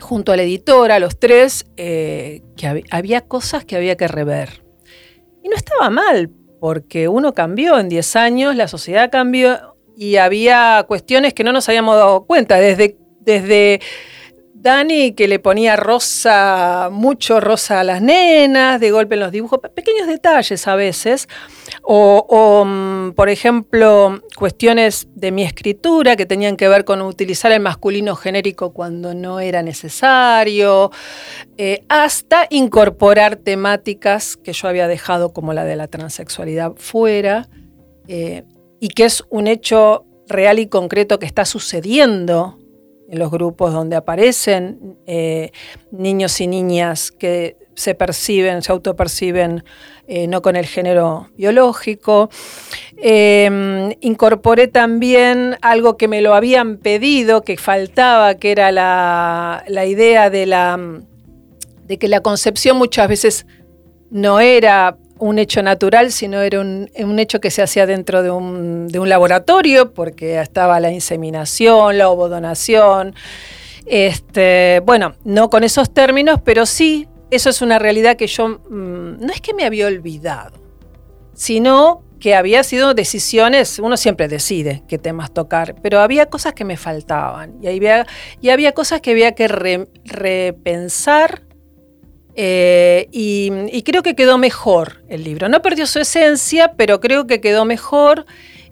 junto 0.00 0.32
a 0.32 0.36
la 0.36 0.42
editora, 0.42 0.98
los 0.98 1.20
tres, 1.20 1.66
eh, 1.76 2.42
que 2.56 2.84
había 2.90 3.20
cosas 3.20 3.64
que 3.64 3.76
había 3.76 3.96
que 3.96 4.08
rever. 4.08 4.64
Y 5.44 5.48
no 5.48 5.54
estaba 5.54 5.88
mal, 5.88 6.32
porque 6.58 7.06
uno 7.06 7.32
cambió 7.32 7.78
en 7.78 7.88
10 7.88 8.16
años, 8.16 8.56
la 8.56 8.66
sociedad 8.66 9.08
cambió 9.08 9.76
y 9.96 10.16
había 10.16 10.84
cuestiones 10.88 11.32
que 11.32 11.44
no 11.44 11.52
nos 11.52 11.68
habíamos 11.68 11.94
dado 11.94 12.24
cuenta, 12.24 12.56
desde, 12.56 12.96
desde 13.20 13.80
Dani 14.64 15.12
que 15.12 15.28
le 15.28 15.40
ponía 15.40 15.76
rosa, 15.76 16.88
mucho 16.90 17.38
rosa 17.38 17.80
a 17.80 17.84
las 17.84 18.00
nenas, 18.00 18.80
de 18.80 18.90
golpe 18.90 19.12
en 19.12 19.20
los 19.20 19.30
dibujos, 19.30 19.60
pequeños 19.74 20.06
detalles 20.06 20.66
a 20.66 20.74
veces, 20.74 21.28
o, 21.82 22.64
mm, 22.64 23.10
por 23.10 23.28
ejemplo 23.28 24.22
cuestiones 24.38 25.06
de 25.14 25.32
mi 25.32 25.42
escritura 25.42 26.16
que 26.16 26.24
tenían 26.24 26.56
que 26.56 26.66
ver 26.66 26.86
con 26.86 27.02
utilizar 27.02 27.52
el 27.52 27.60
masculino 27.60 28.16
genérico 28.16 28.72
cuando 28.72 29.12
no 29.12 29.38
era 29.38 29.62
necesario, 29.62 30.90
eh, 31.58 31.84
hasta 31.90 32.46
incorporar 32.48 33.36
temáticas 33.36 34.38
que 34.38 34.54
yo 34.54 34.66
había 34.66 34.88
dejado 34.88 35.34
como 35.34 35.52
la 35.52 35.66
de 35.66 35.76
la 35.76 35.88
transexualidad 35.88 36.72
fuera, 36.76 37.48
eh, 38.08 38.44
y 38.80 38.88
que 38.88 39.04
es 39.04 39.24
un 39.28 39.46
hecho 39.46 40.06
real 40.26 40.58
y 40.58 40.68
concreto 40.68 41.18
que 41.18 41.26
está 41.26 41.44
sucediendo 41.44 42.63
los 43.14 43.30
grupos 43.30 43.72
donde 43.72 43.96
aparecen 43.96 44.98
eh, 45.06 45.50
niños 45.90 46.40
y 46.40 46.46
niñas 46.46 47.10
que 47.10 47.56
se 47.74 47.94
perciben, 47.94 48.62
se 48.62 48.72
autoperciben 48.72 49.64
eh, 50.06 50.26
no 50.26 50.42
con 50.42 50.54
el 50.56 50.66
género 50.66 51.28
biológico. 51.36 52.30
Em, 52.96 53.94
incorporé 54.00 54.68
también 54.68 55.56
algo 55.62 55.96
que 55.96 56.08
me 56.08 56.20
lo 56.20 56.34
habían 56.34 56.76
pedido, 56.76 57.42
que 57.42 57.56
faltaba, 57.56 58.34
que 58.34 58.52
era 58.52 58.70
la, 58.70 59.64
la 59.66 59.86
idea 59.86 60.30
de, 60.30 60.46
la, 60.46 60.78
de 61.86 61.98
que 61.98 62.08
la 62.08 62.20
concepción 62.20 62.76
muchas 62.76 63.08
veces 63.08 63.46
no 64.10 64.40
era 64.40 64.96
un 65.18 65.38
hecho 65.38 65.62
natural, 65.62 66.12
sino 66.12 66.40
era 66.40 66.60
un, 66.60 67.18
hecho 67.18 67.40
que 67.40 67.50
se 67.50 67.62
hacía 67.62 67.86
dentro 67.86 68.22
de 68.22 68.30
un, 68.30 69.08
laboratorio, 69.08 69.92
porque 69.92 70.40
estaba 70.40 70.80
la 70.80 70.90
inseminación, 70.90 71.98
la 71.98 72.08
ovodonación. 72.08 73.14
Este, 73.86 74.80
bueno, 74.84 75.14
no 75.24 75.50
con 75.50 75.62
esos 75.62 75.92
términos, 75.92 76.40
pero 76.44 76.66
sí, 76.66 77.06
eso 77.30 77.50
es 77.50 77.62
una 77.62 77.78
realidad 77.78 78.16
que 78.16 78.26
yo 78.26 78.48
mm, 78.48 79.20
no 79.20 79.32
es 79.32 79.40
que 79.40 79.54
me 79.54 79.64
había 79.64 79.86
olvidado, 79.86 80.58
sino 81.34 82.02
que 82.18 82.34
había 82.34 82.62
sido 82.62 82.94
decisiones, 82.94 83.78
uno 83.78 83.98
siempre 83.98 84.28
decide 84.28 84.82
qué 84.88 84.96
temas 84.96 85.34
tocar, 85.34 85.74
pero 85.82 86.00
había 86.00 86.26
cosas 86.26 86.54
que 86.54 86.64
me 86.64 86.78
faltaban 86.78 87.56
y 87.60 87.68
había, 87.68 88.06
y 88.40 88.48
había 88.48 88.72
cosas 88.72 89.02
que 89.02 89.10
había 89.10 89.32
que 89.32 89.46
repensar 90.04 91.42
eh, 92.36 93.08
y, 93.12 93.82
creo 93.82 94.02
que 94.02 94.14
quedó 94.14 94.38
mejor 94.38 95.04
el 95.08 95.24
libro. 95.24 95.48
No 95.48 95.62
perdió 95.62 95.86
su 95.86 96.00
esencia, 96.00 96.72
pero 96.76 97.00
creo 97.00 97.26
que 97.26 97.40
quedó 97.40 97.64
mejor. 97.64 98.26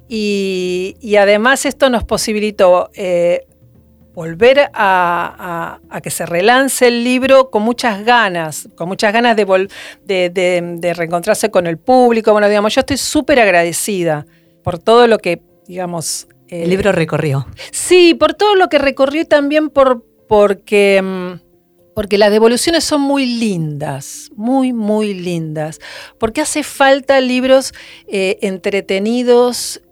Y, 0.09 1.16
además 1.18 1.64
esto 1.64 1.88
nos 1.88 2.05
posibilitó 2.05 2.90
eh, 2.94 3.46
volver 4.14 4.70
a, 4.75 5.79
que 6.03 6.11
se 6.11 6.27
relance 6.27 6.88
el 6.88 7.05
libro 7.05 7.51
con 7.51 7.62
muchas 7.62 8.05
ganas, 8.05 8.68
con 8.75 8.88
muchas 8.88 9.12
ganas 9.12 9.37
de, 9.37 9.44
de, 10.05 10.94
reencontrarse 10.94 11.51
con 11.51 11.66
el 11.66 11.79
público. 11.79 12.33
Bueno, 12.33 12.48
digamos, 12.48 12.75
yo 12.75 12.81
estoy 12.81 12.96
súper 12.96 13.40
agradecida 13.40 14.27
por 14.62 14.79
todo 14.79 15.07
lo 15.07 15.18
que, 15.18 15.40
digamos... 15.66 16.27
el 16.48 16.68
libro 16.68 16.92
recorrió. 16.92 17.46
Sí, 17.70 18.14
por 18.14 18.35
todo 18.35 18.57
lo 18.57 18.68
que 18.68 18.79
recorrió 18.79 19.22
y 19.22 19.27
también 19.27 19.70
por, 19.70 20.05
porque... 20.29 21.40
Porque 21.94 22.18
las 22.18 22.31
devoluciones 22.31 22.85
son 22.85 23.02
muy 23.02 23.26
lindas, 23.26 24.31
muy, 24.35 24.72
muy 24.72 25.14
lindas, 25.14 25.78
porque 26.18 26.40
hace 26.40 26.62
falta 26.62 27.20
libros 27.20 27.72
eh, 28.07 28.38
entretenidos 28.42 29.83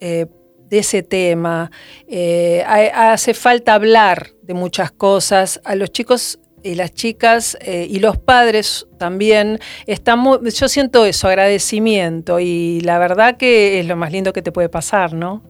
eh, 0.00 0.26
de 0.68 0.78
ese 0.78 1.02
tema, 1.02 1.70
eh, 2.06 2.62
hace 2.66 3.34
falta 3.34 3.74
hablar 3.74 4.32
de 4.42 4.54
muchas 4.54 4.92
cosas, 4.92 5.60
a 5.64 5.74
los 5.74 5.90
chicos 5.90 6.38
y 6.62 6.74
las 6.74 6.92
chicas 6.92 7.56
y 7.64 8.00
los 8.00 8.18
padres 8.18 8.86
también 8.98 9.60
están 9.86 10.24
yo 10.42 10.68
siento 10.68 11.06
eso, 11.06 11.28
agradecimiento 11.28 12.40
y 12.40 12.80
la 12.80 12.98
verdad 12.98 13.36
que 13.36 13.80
es 13.80 13.86
lo 13.86 13.96
más 13.96 14.12
lindo 14.12 14.32
que 14.32 14.42
te 14.42 14.52
puede 14.52 14.68
pasar, 14.68 15.14
¿no? 15.14 15.42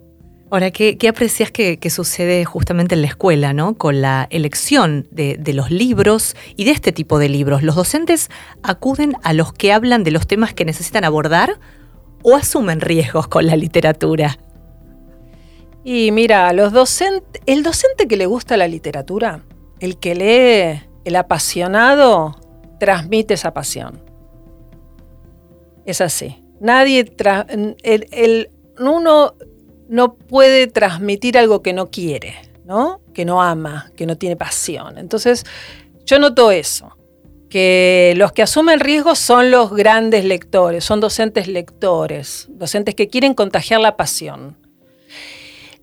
Ahora, 0.50 0.70
¿qué, 0.70 0.96
aprecias 1.08 1.50
que, 1.50 1.78
sucede 1.90 2.44
justamente 2.46 2.94
en 2.94 3.02
la 3.02 3.08
escuela, 3.08 3.52
¿no? 3.52 3.76
Con 3.76 4.00
la 4.00 4.26
elección 4.30 5.06
de, 5.10 5.38
los 5.52 5.70
libros 5.70 6.36
y 6.56 6.64
de 6.64 6.70
este 6.70 6.90
tipo 6.90 7.18
de 7.18 7.28
libros. 7.28 7.62
¿Los 7.62 7.76
docentes 7.76 8.30
acuden 8.62 9.14
a 9.22 9.34
los 9.34 9.52
que 9.52 9.72
hablan 9.74 10.04
de 10.04 10.10
los 10.10 10.26
temas 10.26 10.54
que 10.54 10.64
necesitan 10.64 11.04
abordar 11.04 11.60
o 12.22 12.34
asumen 12.34 12.80
riesgos 12.80 13.28
con 13.28 13.46
la 13.46 13.56
literatura? 13.56 14.38
Y 15.84 16.12
mira, 16.12 16.50
los 16.54 16.72
docentes, 16.72 17.42
el 17.44 17.62
docente 17.62 18.08
que 18.08 18.16
le 18.16 18.24
gusta 18.24 18.56
la 18.56 18.68
literatura, 18.68 19.44
el 19.80 19.98
que 19.98 20.14
lee, 20.14 20.88
el 21.04 21.16
apasionado, 21.16 22.36
transmite 22.80 23.34
esa 23.34 23.52
pasión. 23.52 24.00
Es 25.84 26.00
así. 26.00 26.42
Nadie, 26.60 27.12
el, 27.82 28.06
el, 28.12 28.50
uno 28.78 29.34
no 29.88 30.14
puede 30.14 30.66
transmitir 30.66 31.38
algo 31.38 31.62
que 31.62 31.72
no 31.72 31.90
quiere, 31.90 32.36
¿no? 32.64 33.00
Que 33.14 33.24
no 33.24 33.42
ama, 33.42 33.90
que 33.96 34.06
no 34.06 34.16
tiene 34.16 34.36
pasión. 34.36 34.98
Entonces, 34.98 35.44
yo 36.04 36.18
noto 36.18 36.50
eso. 36.50 36.94
que 37.48 38.12
los 38.16 38.32
que 38.32 38.42
asumen 38.42 38.78
riesgo 38.78 39.14
son 39.14 39.50
los 39.50 39.72
grandes 39.72 40.24
lectores, 40.24 40.84
son 40.84 41.00
docentes 41.00 41.48
lectores, 41.48 42.46
docentes 42.50 42.94
que 42.94 43.08
quieren 43.08 43.32
contagiar 43.34 43.80
la 43.80 43.96
pasión. 43.96 44.58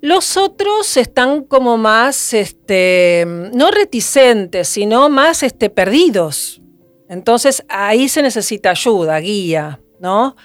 Los 0.02 0.38
otros 0.38 0.98
están 0.98 1.44
como 1.44 1.78
más, 1.78 2.34
este, 2.34 3.26
no 3.26 3.72
reticentes, 3.72 4.68
sino 4.68 5.10
más 5.10 5.42
este, 5.42 5.72
perdidos. 5.72 6.62
Entonces 7.10 7.64
ahí 7.68 8.10
se 8.10 8.22
necesita 8.22 8.70
ayuda, 8.70 9.20
guía, 9.20 9.80
¿no? 10.00 10.36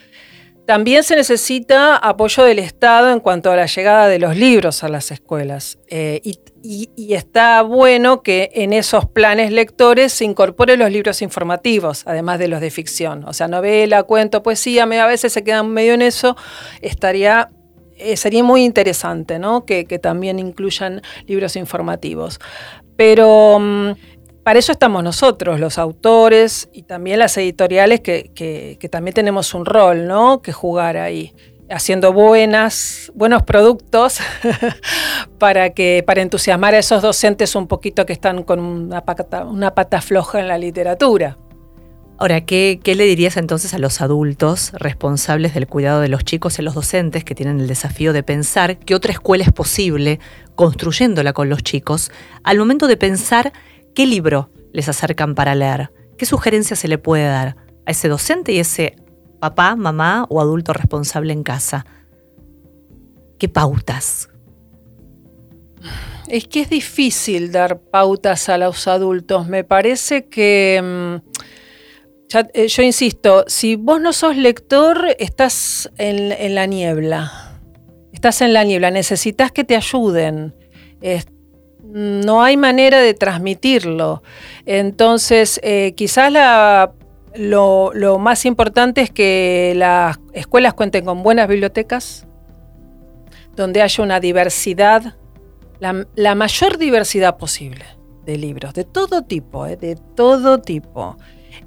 También 0.70 1.02
se 1.02 1.16
necesita 1.16 1.96
apoyo 1.96 2.44
del 2.44 2.60
Estado 2.60 3.10
en 3.10 3.18
cuanto 3.18 3.50
a 3.50 3.56
la 3.56 3.66
llegada 3.66 4.06
de 4.06 4.20
los 4.20 4.36
libros 4.36 4.84
a 4.84 4.88
las 4.88 5.10
escuelas. 5.10 5.80
Eh, 5.88 6.20
y, 6.22 7.12
está 7.12 7.62
bueno 7.62 8.22
que 8.22 8.52
en 8.54 8.72
esos 8.72 9.04
planes 9.06 9.50
lectores 9.50 10.12
se 10.12 10.24
incorporen 10.24 10.78
los 10.78 10.92
libros 10.92 11.22
informativos, 11.22 12.04
además 12.06 12.38
de 12.38 12.46
los 12.46 12.60
de 12.60 12.70
ficción. 12.70 13.24
O 13.24 13.32
sea, 13.32 13.48
novela, 13.48 14.04
cuento, 14.04 14.44
poesía, 14.44 14.84
a 14.84 15.06
veces 15.08 15.32
se 15.32 15.42
quedan 15.42 15.70
medio 15.70 15.94
en 15.94 16.02
eso. 16.02 16.36
Estaría, 16.82 17.50
eh, 17.96 18.16
sería 18.16 18.44
muy 18.44 18.62
interesante 18.62 19.40
¿no? 19.40 19.64
que, 19.64 19.84
también 20.00 20.38
incluyan 20.38 21.02
libros 21.26 21.56
informativos. 21.56 22.38
Pero 22.94 23.58
mm, 23.58 23.90
para 24.42 24.58
eso 24.58 24.72
estamos 24.72 25.04
nosotros, 25.04 25.60
los 25.60 25.78
autores 25.78 26.68
y 26.72 26.82
también 26.82 27.18
las 27.18 27.36
editoriales 27.36 28.00
que, 28.00 28.78
también 28.90 29.14
tenemos 29.14 29.54
un 29.54 29.66
rol, 29.66 30.06
¿no? 30.06 30.40
Que 30.40 30.52
jugar 30.52 30.96
ahí, 30.96 31.34
haciendo 31.68 32.12
buenas, 32.12 33.12
buenos 33.14 33.42
productos 33.42 34.18
para, 35.38 35.70
que, 35.70 36.02
para 36.06 36.22
entusiasmar 36.22 36.74
a 36.74 36.78
esos 36.78 37.02
docentes 37.02 37.54
un 37.54 37.66
poquito 37.66 38.06
que 38.06 38.14
están 38.14 38.42
con 38.42 38.60
una 38.60 39.04
pata, 39.04 40.00
floja 40.00 40.40
en 40.40 40.48
la 40.48 40.56
literatura. 40.56 41.36
Ahora, 42.16 42.42
¿qué, 42.42 42.80
¿qué, 42.82 42.94
le 42.94 43.04
dirías 43.04 43.38
entonces 43.38 43.72
a 43.72 43.78
los 43.78 44.02
adultos 44.02 44.72
responsables 44.74 45.54
del 45.54 45.66
cuidado 45.66 46.00
de 46.00 46.08
los 46.08 46.22
chicos 46.22 46.58
y 46.58 46.60
a 46.60 46.64
los 46.64 46.74
docentes 46.74 47.24
que 47.24 47.34
tienen 47.34 47.60
el 47.60 47.66
desafío 47.66 48.12
de 48.12 48.22
pensar 48.22 48.78
qué 48.78 48.94
otra 48.94 49.12
escuela 49.12 49.44
es 49.44 49.52
posible 49.52 50.20
construyéndola 50.54 51.32
con 51.32 51.48
los 51.48 51.62
chicos 51.62 52.10
al 52.42 52.58
momento 52.58 52.88
de 52.88 52.98
pensar 52.98 53.54
¿Qué 53.94 54.06
libro 54.06 54.50
les 54.72 54.88
acercan 54.88 55.34
para 55.34 55.54
leer? 55.54 55.90
¿Qué 56.16 56.26
sugerencia 56.26 56.76
se 56.76 56.88
le 56.88 56.98
puede 56.98 57.24
dar 57.24 57.56
a 57.86 57.90
ese 57.90 58.08
docente 58.08 58.52
y 58.52 58.58
ese 58.58 58.96
papá, 59.40 59.74
mamá 59.74 60.26
o 60.28 60.40
adulto 60.40 60.72
responsable 60.72 61.32
en 61.32 61.42
casa? 61.42 61.86
¿Qué 63.38 63.48
pautas? 63.48 64.28
Es 66.28 66.46
que 66.46 66.60
es 66.60 66.70
difícil 66.70 67.50
dar 67.50 67.80
pautas 67.80 68.48
a 68.48 68.58
los 68.58 68.86
adultos. 68.86 69.48
Me 69.48 69.64
parece 69.64 70.26
que, 70.26 70.80
mm, 70.80 72.36
eh, 72.52 72.68
yo 72.68 72.82
insisto, 72.82 73.44
si 73.48 73.74
vos 73.74 74.00
no 74.00 74.12
sos 74.12 74.36
lector, 74.36 75.16
estás 75.18 75.90
en, 75.98 76.54
la 76.54 76.66
niebla. 76.66 77.58
Estás 78.12 78.42
en 78.42 78.52
la 78.52 78.62
niebla, 78.62 78.90
necesitas 78.90 79.50
que 79.50 79.64
te 79.64 79.74
ayuden 79.74 80.54
no 81.92 82.42
hay 82.42 82.56
manera 82.56 83.00
de 83.00 83.14
transmitirlo. 83.14 84.22
Entonces, 84.66 85.60
eh, 85.62 85.92
quizás 85.96 86.32
lo, 87.34 88.18
más 88.18 88.44
importante 88.46 89.00
es 89.02 89.10
que 89.10 89.72
las 89.76 90.18
escuelas 90.32 90.74
cuenten 90.74 91.04
con 91.04 91.22
buenas 91.22 91.48
bibliotecas, 91.48 92.26
donde 93.56 93.82
haya 93.82 94.02
una 94.04 94.20
diversidad, 94.20 95.16
la, 95.80 96.34
mayor 96.34 96.78
diversidad 96.78 97.36
posible 97.36 97.84
de 98.24 98.36
libros, 98.36 98.74
de 98.74 98.84
todo 98.84 99.22
tipo, 99.22 99.66
eh, 99.66 99.76
de 99.76 99.96
todo 100.14 100.60
tipo. 100.60 101.16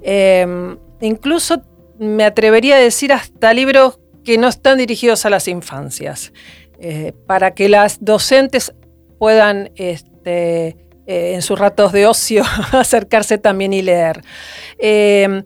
Em, 0.02 0.78
incluso 1.00 1.62
me 1.98 2.24
atrevería 2.24 2.76
a 2.76 2.78
decir 2.78 3.12
hasta 3.12 3.52
libros 3.52 3.98
que 4.24 4.38
no 4.38 4.48
están 4.48 4.78
dirigidos 4.78 5.26
a 5.26 5.30
las 5.30 5.48
infancias, 5.48 6.32
eh, 6.78 7.12
para 7.26 7.54
que 7.54 7.68
las 7.68 8.02
docentes 8.02 8.72
puedan 9.18 9.70
este, 9.76 10.13
eh, 11.06 11.34
en 11.34 11.42
sus 11.42 11.58
ratos 11.58 11.92
de 11.92 12.06
ocio 12.06 12.42
acercarse 12.72 13.36
también 13.36 13.74
y 13.74 13.82
leer. 13.82 14.22
Eh, 14.78 15.42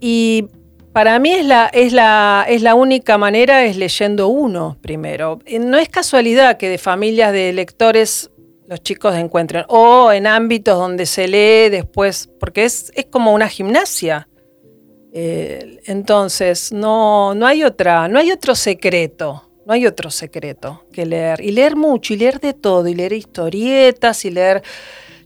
y 0.00 0.46
para 0.92 1.18
mí 1.18 1.32
es 1.32 1.46
la, 1.46 1.66
es, 1.72 1.94
la, 1.94 2.44
es 2.46 2.60
la 2.60 2.74
única 2.74 3.16
manera, 3.16 3.64
es 3.64 3.76
leyendo 3.78 4.28
uno 4.28 4.76
primero. 4.82 5.38
Eh, 5.46 5.58
no 5.58 5.78
es 5.78 5.88
casualidad 5.88 6.58
que 6.58 6.68
de 6.68 6.76
familias 6.76 7.32
de 7.32 7.54
lectores 7.54 8.30
los 8.66 8.82
chicos 8.82 9.14
encuentren, 9.16 9.64
o 9.68 10.12
en 10.12 10.26
ámbitos 10.26 10.78
donde 10.78 11.04
se 11.06 11.26
lee 11.26 11.68
después, 11.70 12.30
porque 12.38 12.64
es, 12.64 12.90
es 12.94 13.06
como 13.06 13.34
una 13.34 13.48
gimnasia. 13.48 14.28
entonces, 15.12 16.72
no, 16.72 17.34
no, 17.34 17.46
hay 17.46 17.64
otra, 17.64 18.08
no 18.08 18.18
hay 18.18 18.30
otro 18.30 18.54
secreto. 18.54 19.51
No 19.64 19.72
hay 19.72 19.86
otro 19.86 20.10
secreto 20.10 20.84
que 20.92 21.06
leer. 21.06 21.40
Y 21.40 21.52
leer 21.52 21.76
mucho, 21.76 22.14
y 22.14 22.16
leer 22.16 22.40
de 22.40 22.52
todo, 22.52 22.88
y 22.88 22.94
leer 22.94 23.12
historietas, 23.12 24.24
y 24.24 24.30
leer 24.30 24.62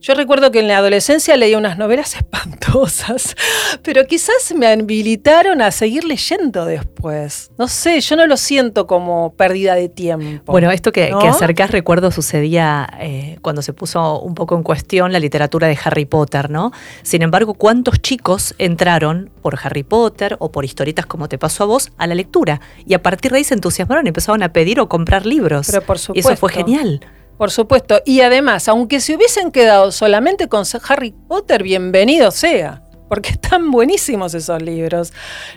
yo 0.07 0.15
recuerdo 0.15 0.53
que 0.53 0.61
en 0.61 0.69
la 0.69 0.79
adolescencia 0.79 1.37
leía 1.37 1.59
unas 1.59 1.79
novelas 1.79 2.15
espantosas, 2.17 3.35
pero 3.83 4.07
quizás 4.07 4.55
me 4.55 4.69
habilitaron 4.69 5.61
a 5.61 5.73
seguir 5.73 6.05
leyendo 6.05 6.65
después. 6.65 7.51
No 7.59 7.67
sé, 7.67 8.01
yo 8.01 8.15
no 8.15 8.29
lo 8.29 8.37
siento 8.37 8.87
como 8.87 9.33
pérdida 9.33 9.75
de 9.75 9.89
tiempo. 9.89 10.53
Bueno, 10.53 10.71
esto 10.71 10.93
que, 10.93 11.13
que 11.21 11.27
acercás, 11.27 11.73
recuerdo, 11.73 12.13
sucedía 12.13 12.89
eh, 13.01 13.39
cuando 13.43 13.63
se 13.63 13.73
puso 13.73 14.21
un 14.21 14.37
poco 14.37 14.55
en 14.55 14.63
cuestión 14.63 15.11
la 15.11 15.19
literatura 15.19 15.67
de 15.67 15.77
Harry 15.83 16.05
Potter, 16.05 16.51
¿no? 16.51 16.71
Sin 17.03 17.23
embargo, 17.23 17.55
¿cuántos 17.55 18.01
chicos 18.01 18.55
entraron 18.59 19.31
por 19.43 19.59
Harry 19.61 19.83
Potter 19.83 20.37
o 20.39 20.53
por 20.53 20.65
historietas 20.65 21.07
como 21.07 21.29
te 21.29 21.37
pasó 21.37 21.65
a 21.65 21.67
vos 21.67 21.91
a 21.99 22.07
la 22.07 22.15
lectura? 22.15 22.61
Y 22.87 22.95
a 22.95 23.03
partir 23.03 23.33
de 23.33 23.39
ahí 23.39 23.45
se 23.45 23.55
entusiasmaron 23.55 24.07
y 24.07 24.11
empezaron 24.11 24.45
a 24.45 24.53
pedir 24.53 24.79
o 24.79 24.89
comprar 24.89 25.27
libros. 25.27 25.67
Pero 25.67 25.83
por 25.83 25.99
supuesto. 25.99 26.31
Y 26.31 26.33
eso 26.33 26.39
fue 26.39 26.53
genial. 26.53 27.01
Por 27.39 27.51
supuesto. 27.51 28.01
Y 28.05 28.21
además, 28.21 28.69
aunque 28.69 29.01
se 29.01 29.15
hubiesen 29.15 29.51
quedado 29.51 29.93
solamente 29.93 30.49
con 30.49 30.65
Harry 30.89 31.15
Potter, 31.29 31.63
bienvenido 31.63 32.31
sea. 32.31 32.83
Porque 33.09 33.31
están 33.33 33.71
buenísimos 33.71 34.35
esos 34.35 34.63
libros. 34.63 35.13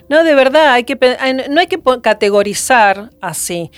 No, 0.08 0.22
de 0.22 0.34
verdad, 0.34 0.72
hay 0.72 0.84
que, 0.84 0.98
no 1.48 1.60
hay 1.60 1.66
que 1.66 1.80
categorizar 2.02 3.10
así. 3.20 3.70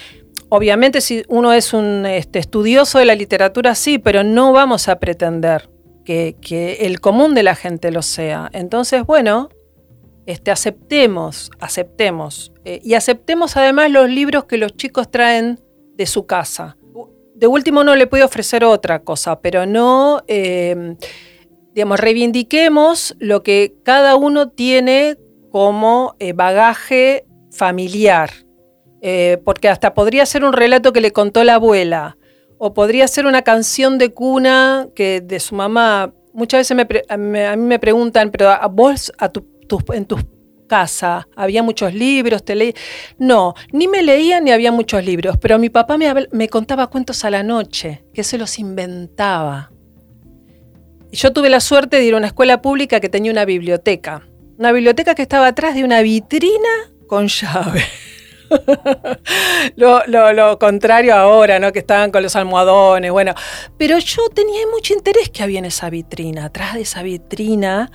Obviamente, 0.49 1.01
si 1.01 1.25
uno 1.29 1.53
es 1.53 1.73
un 1.73 2.05
este, 2.05 2.39
estudioso 2.39 2.99
de 2.99 3.07
la 3.07 3.15
literatura, 3.15 3.75
sí, 3.75 3.99
pero 3.99 4.25
no 4.25 4.53
vamos 4.53 4.89
a 4.89 4.99
pretender 4.99 5.71
que, 6.05 6.37
el 6.81 7.01
común 7.01 7.35
de 7.35 7.45
la 7.45 7.55
gente 7.55 7.91
lo 7.91 8.03
sea. 8.03 8.51
Entonces, 8.53 9.05
bueno, 9.07 9.49
este, 10.27 10.51
aceptemos, 10.51 11.51
aceptemos. 11.61 12.53
Eh, 12.65 12.81
y 12.85 12.95
aceptemos 12.95 13.57
además 13.57 13.91
los 13.91 14.11
libros 14.11 14.45
que 14.45 14.59
los 14.59 14.77
chicos 14.77 15.11
traen 15.11 15.61
de 15.97 16.07
su 16.07 16.27
casa 16.27 16.77
de 17.43 17.49
último 17.49 17.83
no 17.83 17.97
le 17.97 18.07
puedo 18.07 18.25
ofrecer 18.25 18.63
otra 18.63 19.01
cosa, 19.01 19.41
pero 19.41 19.67
no, 19.67 20.23
eh, 20.29 20.95
digamos, 21.75 21.99
reivindiquemos 21.99 23.17
lo 23.19 23.43
que 23.43 23.75
cada 23.83 24.15
uno 24.15 24.51
tiene 24.51 25.19
como 25.51 26.15
eh, 26.21 26.35
bagaje 26.35 27.27
familiar. 27.51 28.31
Eh, 29.01 29.39
porque 29.45 29.69
hasta 29.69 29.93
podría 29.93 30.25
ser 30.25 30.45
un 30.45 30.53
relato 30.53 30.93
que 30.93 31.01
le 31.01 31.11
contó 31.11 31.43
la 31.43 31.55
abuela, 31.55 32.17
o 32.59 32.75
podría 32.75 33.09
ser 33.09 33.27
una 33.27 33.43
canción 33.43 33.99
de 33.99 34.13
cuna 34.13 34.87
que 34.95 35.21
de 35.21 35.41
su 35.41 35.57
mamá. 35.57 36.15
Muchas 36.33 36.61
veces 36.61 36.77
me, 36.77 37.03
a 37.09 37.57
mí 37.57 37.65
me 37.67 37.79
preguntan, 37.81 38.31
pero 38.31 38.51
a 38.51 38.69
vos 38.69 39.13
a 39.19 39.33
en 39.95 40.05
tus 40.05 40.23
había 41.37 41.63
muchos 41.63 41.95
libros, 41.95 42.45
te 42.45 42.55
leí. 42.55 42.75
No, 43.19 43.55
ni 43.73 43.89
me 43.89 44.03
leía 44.03 44.41
ni 44.41 44.51
había 44.51 44.73
muchos 44.73 45.05
libros, 45.05 45.37
pero 45.41 45.59
mi 45.59 45.69
papá 45.69 45.97
me, 45.99 46.49
contaba 46.49 46.89
cuentos 46.89 47.25
a 47.25 47.31
la 47.31 47.43
noche, 47.43 48.05
que 48.15 48.25
se 48.25 48.39
los 48.39 48.59
inventaba. 48.59 49.71
Y 51.11 51.17
yo 51.17 51.33
tuve 51.33 51.51
la 51.51 51.61
suerte 51.61 51.97
de 51.97 52.05
ir 52.05 52.15
a 52.15 52.17
una 52.17 52.29
escuela 52.29 52.63
pública 52.63 53.01
que 53.01 53.09
tenía 53.09 53.31
una 53.31 53.45
biblioteca. 53.45 54.27
Una 54.59 54.73
biblioteca 54.73 55.15
que 55.15 55.23
estaba 55.23 55.49
atrás 55.49 55.75
de 55.75 55.85
una 55.85 56.01
vitrina 56.01 56.91
con 57.07 57.29
llave. 57.29 57.85
lo, 59.77 60.07
lo, 60.07 60.59
contrario 60.59 61.15
ahora, 61.15 61.59
¿no? 61.59 61.73
Que 61.73 61.81
estaban 61.81 62.11
con 62.11 62.23
los 62.23 62.37
almohadones, 62.37 63.11
bueno. 63.11 63.35
Pero 63.77 63.99
yo 63.99 64.29
tenía 64.31 64.67
mucho 64.73 64.95
interés 64.95 65.31
que 65.31 65.43
había 65.43 65.59
en 65.59 65.67
esa 65.67 65.91
vitrina. 65.91 66.47
Atrás 66.47 66.75
de 66.75 66.83
esa 66.83 67.03
vitrina 67.03 67.91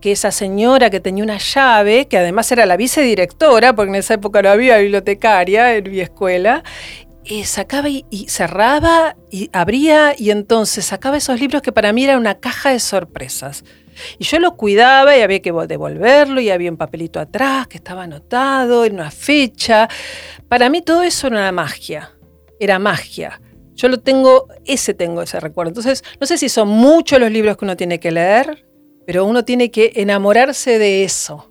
que 0.00 0.12
esa 0.12 0.30
señora 0.30 0.90
que 0.90 1.00
tenía 1.00 1.24
una 1.24 1.38
llave, 1.38 2.06
que 2.06 2.18
además 2.18 2.50
era 2.52 2.66
la 2.66 2.76
vicedirectora, 2.76 3.74
porque 3.74 3.90
en 3.90 3.96
esa 3.96 4.14
época 4.14 4.42
no 4.42 4.50
había 4.50 4.78
bibliotecaria 4.78 5.74
en 5.76 5.90
mi 5.90 6.00
escuela, 6.00 6.62
y 7.24 7.44
sacaba 7.44 7.88
y, 7.88 8.04
cerraba 8.28 9.16
y 9.30 9.50
abría 9.52 10.14
y 10.16 10.30
entonces 10.30 10.86
sacaba 10.86 11.18
esos 11.18 11.38
libros 11.38 11.60
que 11.60 11.72
para 11.72 11.92
mí 11.92 12.04
era 12.04 12.16
una 12.16 12.36
caja 12.36 12.70
de 12.70 12.80
sorpresas. 12.80 13.64
Y 14.18 14.24
yo 14.24 14.38
lo 14.38 14.56
cuidaba 14.56 15.16
y 15.16 15.20
había 15.20 15.40
que 15.40 15.52
devolverlo 15.52 16.40
y 16.40 16.50
había 16.50 16.70
un 16.70 16.76
papelito 16.76 17.20
atrás 17.20 17.66
que 17.66 17.76
estaba 17.76 18.04
anotado, 18.04 18.84
en 18.84 18.94
una 18.94 19.10
fecha. 19.10 19.88
Para 20.48 20.70
mí 20.70 20.80
todo 20.82 21.02
eso 21.02 21.26
era 21.26 21.52
magia, 21.52 22.12
era 22.60 22.78
magia. 22.78 23.40
Yo 23.74 23.88
lo 23.88 23.98
tengo, 23.98 24.48
ese 24.64 24.94
tengo 24.94 25.20
ese 25.20 25.38
recuerdo. 25.38 25.70
Entonces, 25.70 26.02
no 26.20 26.26
sé 26.26 26.38
si 26.38 26.48
son 26.48 26.68
muchos 26.68 27.20
los 27.20 27.30
libros 27.30 27.56
que 27.56 27.64
uno 27.64 27.76
tiene 27.76 28.00
que 28.00 28.10
leer, 28.10 28.67
pero 29.08 29.24
uno 29.24 29.42
tiene 29.42 29.70
que 29.70 29.92
enamorarse 29.94 30.78
de 30.78 31.02
eso. 31.02 31.50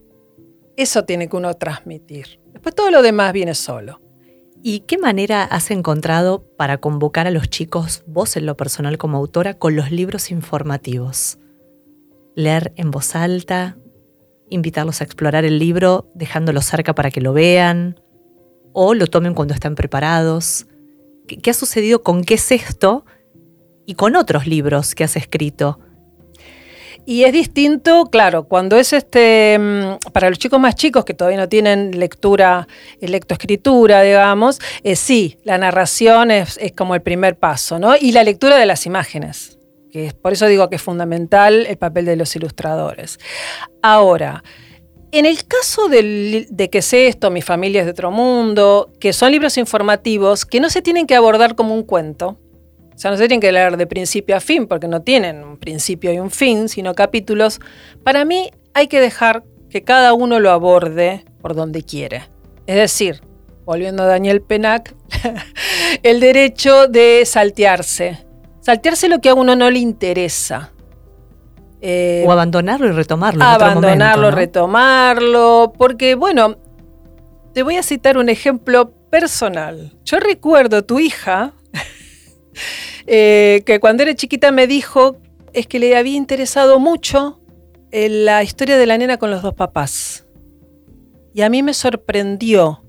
Eso 0.75 1.05
tiene 1.05 1.27
que 1.27 1.37
uno 1.37 1.55
transmitir. 1.55 2.39
Después 2.53 2.75
todo 2.75 2.91
lo 2.91 3.01
demás 3.01 3.33
viene 3.33 3.55
solo. 3.55 3.99
¿Y 4.61 4.81
qué 4.81 4.99
manera 4.99 5.43
has 5.43 5.71
encontrado 5.71 6.43
para 6.55 6.77
convocar 6.77 7.25
a 7.25 7.31
los 7.31 7.49
chicos, 7.49 8.03
vos 8.05 8.37
en 8.37 8.45
lo 8.45 8.55
personal 8.55 8.99
como 8.99 9.17
autora, 9.17 9.55
con 9.55 9.75
los 9.75 9.89
libros 9.89 10.29
informativos? 10.29 11.39
Leer 12.35 12.73
en 12.75 12.91
voz 12.91 13.15
alta, 13.15 13.75
invitarlos 14.51 15.01
a 15.01 15.05
explorar 15.05 15.43
el 15.43 15.57
libro 15.57 16.11
dejándolo 16.13 16.61
cerca 16.61 16.93
para 16.93 17.09
que 17.09 17.21
lo 17.21 17.33
vean 17.33 17.99
o 18.71 18.93
lo 18.93 19.07
tomen 19.07 19.33
cuando 19.33 19.55
están 19.55 19.73
preparados. 19.73 20.67
¿Qué, 21.27 21.49
ha 21.49 21.55
sucedido 21.55 22.03
con 22.03 22.23
qué 22.23 22.35
es 22.35 22.51
esto 22.51 23.03
y 23.87 23.95
con 23.95 24.15
otros 24.15 24.45
libros 24.45 24.93
que 24.93 25.03
has 25.03 25.15
escrito? 25.15 25.79
Y 27.09 27.23
es 27.23 27.31
distinto, 27.31 28.07
claro, 28.07 28.49
cuando 28.49 28.75
es 28.75 28.91
este 28.91 29.57
mm, 29.57 30.11
para 30.11 30.27
los 30.29 30.37
chicos 30.39 30.59
más 30.59 30.75
chicos 30.75 31.05
que 31.05 31.13
todavía 31.13 31.39
no 31.39 31.47
tienen 31.47 31.97
lectura, 31.97 32.67
eh, 32.99 33.07
lectoescritura, 33.07 34.01
digamos, 34.01 34.59
eh, 34.83 34.97
sí, 34.97 35.37
la 35.45 35.57
narración 35.57 36.31
es, 36.31 36.59
como 36.75 36.95
el 36.95 37.01
primer 37.01 37.37
paso, 37.37 37.79
¿no? 37.79 37.95
Y 37.95 38.11
la 38.11 38.25
lectura 38.25 38.57
de 38.57 38.65
las 38.65 38.85
imágenes, 38.85 39.57
es, 39.93 40.13
por 40.15 40.33
eso 40.33 40.47
digo 40.47 40.69
que 40.69 40.75
es 40.75 40.81
fundamental 40.81 41.65
el 41.67 41.77
papel 41.77 42.03
de 42.03 42.17
los 42.17 42.35
ilustradores. 42.35 43.19
Ahora, 43.81 44.43
en 45.13 45.25
el 45.25 45.47
caso 45.47 45.87
de 45.87 46.69
que 46.69 46.81
sé 46.81 47.07
esto, 47.07 47.31
Mi 47.31 47.41
familia 47.41 47.79
es 47.79 47.85
de 47.85 47.91
otro 47.91 48.11
mundo, 48.11 48.91
que 48.99 49.13
son 49.13 49.31
libros 49.31 49.57
informativos 49.57 50.45
que 50.45 50.59
no 50.59 50.69
se 50.69 50.81
tienen 50.81 51.07
que 51.07 51.15
abordar 51.15 51.55
como 51.55 51.73
un 51.73 51.83
cuento, 51.83 52.37
o 52.97 52.99
sea, 52.99 53.11
no 53.11 53.17
se 53.17 53.27
tienen 53.27 53.41
que 53.41 53.51
leer 53.51 53.77
de 53.77 53.85
principio 53.85 54.35
a 54.35 54.39
fin, 54.39 54.65
porque 54.65 54.87
no 54.87 55.03
tienen 55.03 55.43
un 55.43 55.57
principio 55.57 56.11
y 56.11 56.17
un 56.17 56.31
fin, 56.31 56.67
sino 56.67 56.95
capítulos. 56.95 57.59
Para 58.03 58.25
mí 58.25 58.49
hay 58.73 58.87
que 58.87 58.99
dejar 58.99 59.43
que 59.69 59.83
cada 59.83 60.13
uno 60.13 60.39
lo 60.39 60.49
aborde 60.49 61.23
por 61.39 61.53
donde 61.53 61.83
quiere. 61.83 62.23
Es 62.65 62.75
decir, 62.75 63.21
volviendo 63.65 64.01
a 64.01 64.07
Daniel 64.07 64.41
Penac, 64.41 64.95
el 66.01 66.19
derecho 66.19 66.87
de 66.87 67.21
saltearse. 67.23 68.25
Saltearse 68.61 69.09
lo 69.09 69.21
que 69.21 69.29
a 69.29 69.35
uno 69.35 69.55
no 69.55 69.69
le 69.69 69.77
interesa. 69.77 70.71
Eh, 71.81 72.23
o 72.25 72.31
abandonarlo 72.31 72.87
y 72.87 72.93
retomarlo. 72.93 73.43
abandonarlo, 73.43 74.31
retomarlo. 74.31 75.71
Porque, 75.77 76.15
bueno, 76.15 76.57
te 77.53 77.61
voy 77.61 77.75
a 77.75 77.83
citar 77.83 78.17
un 78.17 78.29
ejemplo 78.29 78.89
personal. 79.11 79.93
Yo 80.03 80.19
recuerdo 80.19 80.83
tu 80.83 80.97
hija 80.97 81.53
eh, 83.07 83.63
que 83.65 83.79
cuando 83.79 84.03
era 84.03 84.15
chiquita 84.15 84.51
me 84.51 84.67
dijo 84.67 85.17
es 85.53 85.67
que 85.67 85.79
le 85.79 85.95
había 85.95 86.15
interesado 86.15 86.79
mucho 86.79 87.39
eh, 87.91 88.09
la 88.09 88.43
historia 88.43 88.77
de 88.77 88.85
la 88.85 88.97
nena 88.97 89.17
con 89.17 89.31
los 89.31 89.41
dos 89.41 89.53
papás. 89.53 90.25
Y 91.33 91.41
a 91.41 91.49
mí 91.49 91.63
me 91.63 91.73
sorprendió, 91.73 92.83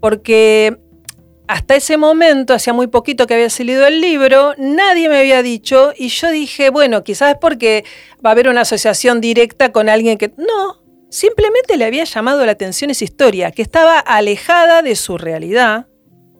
porque 0.00 0.78
hasta 1.48 1.76
ese 1.76 1.96
momento, 1.96 2.54
hacía 2.54 2.72
muy 2.72 2.88
poquito 2.88 3.26
que 3.26 3.34
había 3.34 3.50
salido 3.50 3.86
el 3.86 4.00
libro, 4.00 4.54
nadie 4.58 5.08
me 5.08 5.18
había 5.18 5.42
dicho 5.42 5.92
y 5.96 6.08
yo 6.08 6.30
dije, 6.30 6.70
bueno, 6.70 7.04
quizás 7.04 7.34
es 7.34 7.38
porque 7.40 7.84
va 8.24 8.30
a 8.30 8.32
haber 8.32 8.48
una 8.48 8.62
asociación 8.62 9.20
directa 9.20 9.70
con 9.70 9.88
alguien 9.88 10.18
que... 10.18 10.32
No, 10.36 10.82
simplemente 11.10 11.76
le 11.76 11.84
había 11.84 12.04
llamado 12.04 12.44
la 12.44 12.52
atención 12.52 12.90
esa 12.90 13.04
historia, 13.04 13.52
que 13.52 13.62
estaba 13.62 13.98
alejada 14.00 14.82
de 14.82 14.96
su 14.96 15.18
realidad, 15.18 15.86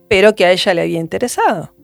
pero 0.09 0.35
que 0.35 0.45
a 0.45 0.53
ella 0.53 0.75
le 0.75 0.83
había 0.83 0.99
interesado. 0.99 1.76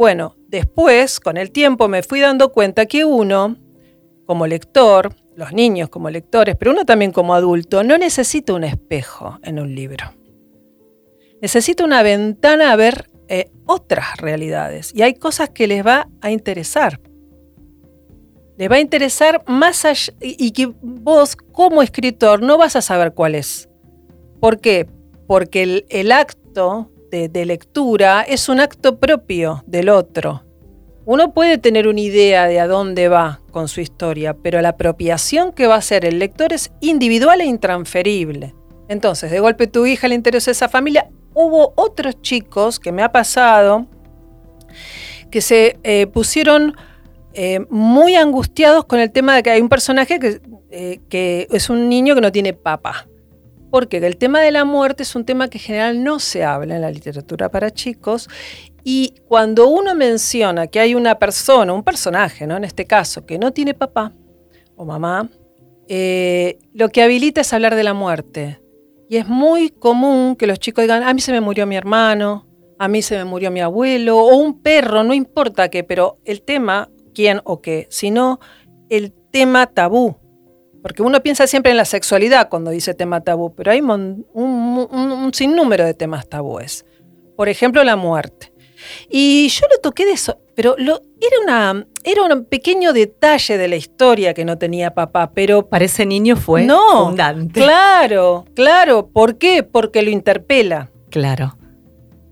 Bueno, 0.00 0.34
después, 0.48 1.20
con 1.20 1.36
el 1.36 1.50
tiempo, 1.50 1.86
me 1.86 2.02
fui 2.02 2.20
dando 2.20 2.52
cuenta 2.52 2.86
que 2.86 3.04
uno, 3.04 3.58
como 4.24 4.46
lector, 4.46 5.14
los 5.36 5.52
niños 5.52 5.90
como 5.90 6.08
lectores, 6.08 6.56
pero 6.56 6.70
uno 6.70 6.86
también 6.86 7.12
como 7.12 7.34
adulto, 7.34 7.82
no 7.82 7.98
necesita 7.98 8.54
un 8.54 8.64
espejo 8.64 9.38
en 9.42 9.60
un 9.60 9.74
libro. 9.74 10.06
Necesita 11.42 11.84
una 11.84 12.02
ventana 12.02 12.72
a 12.72 12.76
ver 12.76 13.10
eh, 13.28 13.50
otras 13.66 14.16
realidades. 14.16 14.90
Y 14.94 15.02
hay 15.02 15.12
cosas 15.12 15.50
que 15.50 15.66
les 15.66 15.86
va 15.86 16.08
a 16.22 16.30
interesar. 16.30 16.98
Les 18.56 18.70
va 18.70 18.76
a 18.76 18.80
interesar 18.80 19.44
más 19.48 19.84
allá 19.84 20.14
y 20.18 20.52
que 20.52 20.72
vos 20.80 21.36
como 21.36 21.82
escritor 21.82 22.40
no 22.40 22.56
vas 22.56 22.74
a 22.74 22.80
saber 22.80 23.12
cuál 23.12 23.34
es. 23.34 23.68
¿Por 24.40 24.62
qué? 24.62 24.88
Porque 25.26 25.62
el, 25.62 25.84
el 25.90 26.10
acto 26.10 26.90
de, 27.10 27.44
lectura 27.44 28.22
es 28.22 28.48
un 28.48 28.60
acto 28.60 28.98
propio 28.98 29.62
del 29.66 29.88
otro. 29.88 30.44
Uno 31.04 31.32
puede 31.32 31.58
tener 31.58 31.88
una 31.88 32.00
idea 32.00 32.46
de 32.46 32.60
a 32.60 32.66
dónde 32.66 33.08
va 33.08 33.40
con 33.50 33.68
su 33.68 33.80
historia, 33.80 34.34
pero 34.34 34.60
la 34.60 34.70
apropiación 34.70 35.52
que 35.52 35.66
va 35.66 35.74
a 35.74 35.78
hacer 35.78 36.04
el 36.04 36.18
lector 36.18 36.52
es 36.52 36.70
individual 36.80 37.40
e 37.40 37.46
intransferible. 37.46 38.54
Entonces, 38.88 39.30
de 39.30 39.40
golpe 39.40 39.66
tu 39.66 39.86
hija 39.86 40.08
le 40.08 40.14
interesa 40.14 40.50
esa 40.50 40.68
familia. 40.68 41.08
Hubo 41.34 41.72
otros 41.76 42.20
chicos 42.22 42.78
que 42.78 42.92
me 42.92 43.02
ha 43.02 43.10
pasado 43.12 43.86
que 45.30 45.40
se 45.40 45.78
eh, 45.84 46.06
pusieron 46.08 46.76
eh, 47.32 47.60
muy 47.70 48.16
angustiados 48.16 48.84
con 48.84 48.98
el 48.98 49.10
tema 49.10 49.36
de 49.36 49.42
que 49.42 49.50
hay 49.50 49.60
un 49.60 49.68
personaje 49.68 50.18
que, 50.18 50.40
eh, 50.70 51.00
que 51.08 51.46
es 51.50 51.70
un 51.70 51.88
niño 51.88 52.14
que 52.14 52.20
no 52.20 52.32
tiene 52.32 52.52
papá. 52.52 53.06
Porque 53.70 53.98
el 53.98 54.16
tema 54.16 54.40
de 54.40 54.50
la 54.50 54.64
muerte 54.64 55.04
es 55.04 55.14
un 55.14 55.24
tema 55.24 55.48
que 55.48 55.58
en 55.58 55.64
general 55.64 56.04
no 56.04 56.18
se 56.18 56.44
habla 56.44 56.74
en 56.74 56.82
la 56.82 56.90
literatura 56.90 57.50
para 57.50 57.70
chicos 57.70 58.28
y 58.82 59.14
cuando 59.28 59.68
uno 59.68 59.94
menciona 59.94 60.66
que 60.66 60.80
hay 60.80 60.94
una 60.94 61.18
persona, 61.18 61.72
un 61.72 61.84
personaje, 61.84 62.46
¿no? 62.46 62.56
en 62.56 62.64
este 62.64 62.86
caso, 62.86 63.26
que 63.26 63.38
no 63.38 63.52
tiene 63.52 63.74
papá 63.74 64.12
o 64.76 64.84
mamá, 64.84 65.28
eh, 65.88 66.58
lo 66.72 66.88
que 66.88 67.02
habilita 67.02 67.42
es 67.42 67.52
hablar 67.52 67.74
de 67.74 67.84
la 67.84 67.94
muerte. 67.94 68.60
Y 69.08 69.16
es 69.16 69.26
muy 69.26 69.70
común 69.70 70.36
que 70.36 70.46
los 70.46 70.58
chicos 70.58 70.82
digan, 70.82 71.02
a 71.02 71.12
mí 71.12 71.20
se 71.20 71.32
me 71.32 71.40
murió 71.40 71.66
mi 71.66 71.76
hermano, 71.76 72.46
a 72.78 72.88
mí 72.88 73.02
se 73.02 73.16
me 73.16 73.24
murió 73.24 73.50
mi 73.50 73.60
abuelo, 73.60 74.18
o 74.18 74.36
un 74.36 74.62
perro, 74.62 75.02
no 75.02 75.12
importa 75.12 75.68
qué, 75.68 75.84
pero 75.84 76.18
el 76.24 76.42
tema, 76.42 76.88
quién 77.12 77.40
o 77.44 77.60
qué, 77.60 77.86
sino 77.90 78.38
el 78.88 79.12
tema 79.32 79.66
tabú, 79.66 80.16
porque 80.82 81.02
uno 81.02 81.22
piensa 81.22 81.46
siempre 81.46 81.70
en 81.70 81.76
la 81.76 81.84
sexualidad 81.84 82.48
cuando 82.48 82.70
dice 82.70 82.94
tema 82.94 83.20
tabú, 83.20 83.54
pero 83.54 83.72
hay 83.72 83.80
un, 83.80 85.30
sinnúmero 85.32 85.84
de 85.84 85.94
temas 85.94 86.28
tabúes. 86.28 86.84
Por 87.36 87.48
ejemplo, 87.48 87.82
la 87.84 87.96
muerte. 87.96 88.52
Y 89.10 89.48
yo 89.48 89.66
lo 89.70 89.78
toqué 89.80 90.06
de 90.06 90.12
eso, 90.12 90.38
pero 90.54 90.74
lo, 90.78 91.02
era, 91.20 91.36
una, 91.42 91.86
era 92.02 92.22
un 92.22 92.44
pequeño 92.46 92.94
detalle 92.94 93.58
de 93.58 93.68
la 93.68 93.76
historia 93.76 94.32
que 94.32 94.44
no 94.44 94.56
tenía 94.56 94.94
papá, 94.94 95.32
pero... 95.34 95.68
Para 95.68 95.84
ese 95.84 96.06
niño 96.06 96.36
fue 96.36 96.64
no, 96.64 97.14
Claro, 97.52 98.46
claro. 98.54 99.08
¿Por 99.12 99.36
qué? 99.36 99.62
Porque 99.62 100.00
lo 100.00 100.10
interpela. 100.10 100.90
Claro 101.10 101.59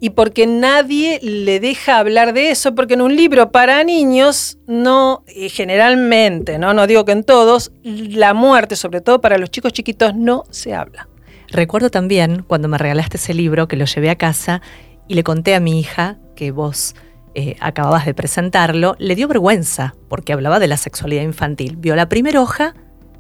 y 0.01 0.11
porque 0.11 0.47
nadie 0.47 1.19
le 1.23 1.61
deja 1.61 1.99
hablar 1.99 2.33
de 2.33 2.51
eso, 2.51 2.75
porque 2.75 2.95
en 2.95 3.03
un 3.03 3.17
libro 3.17 3.51
para 3.51 3.83
niños 3.85 4.59
no, 4.67 5.25
generalmente, 5.51 6.59
¿no? 6.59 6.73
no 6.73 6.87
digo 6.87 7.05
que 7.05 7.13
en 7.13 7.25
todos, 7.25 7.73
la 7.83 8.35
muerte, 8.35 8.77
sobre 8.77 9.01
todo 9.01 9.21
para 9.21 9.39
los 9.39 9.51
chicos 9.51 9.73
chiquitos, 9.73 10.15
no 10.15 10.45
se 10.51 10.75
habla. 10.75 11.09
Recuerdo 11.49 11.91
también 11.91 12.45
cuando 12.47 12.69
me 12.69 12.79
regalaste 12.79 13.17
ese 13.17 13.35
libro 13.35 13.69
que 13.69 13.77
lo 13.77 13.87
llevé 13.87 14.11
a 14.11 14.17
casa 14.17 14.61
y 15.09 15.15
le 15.15 15.25
conté 15.25 15.55
a 15.55 15.61
mi 15.61 15.81
hija 15.81 16.19
que 16.37 16.51
vos 16.51 16.95
eh, 17.35 17.57
acababas 17.61 18.05
de 18.05 18.15
presentarlo, 18.15 18.97
le 18.99 19.15
dio 19.15 19.29
vergüenza 19.29 19.95
porque 20.09 20.33
hablaba 20.33 20.59
de 20.59 20.67
la 20.67 20.77
sexualidad 20.77 21.23
infantil. 21.23 21.77
Vio 21.77 21.97
la 21.97 22.09
primera 22.09 22.41
hoja 22.41 22.75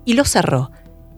y 0.04 0.14
lo 0.14 0.24
cerró. 0.24 0.70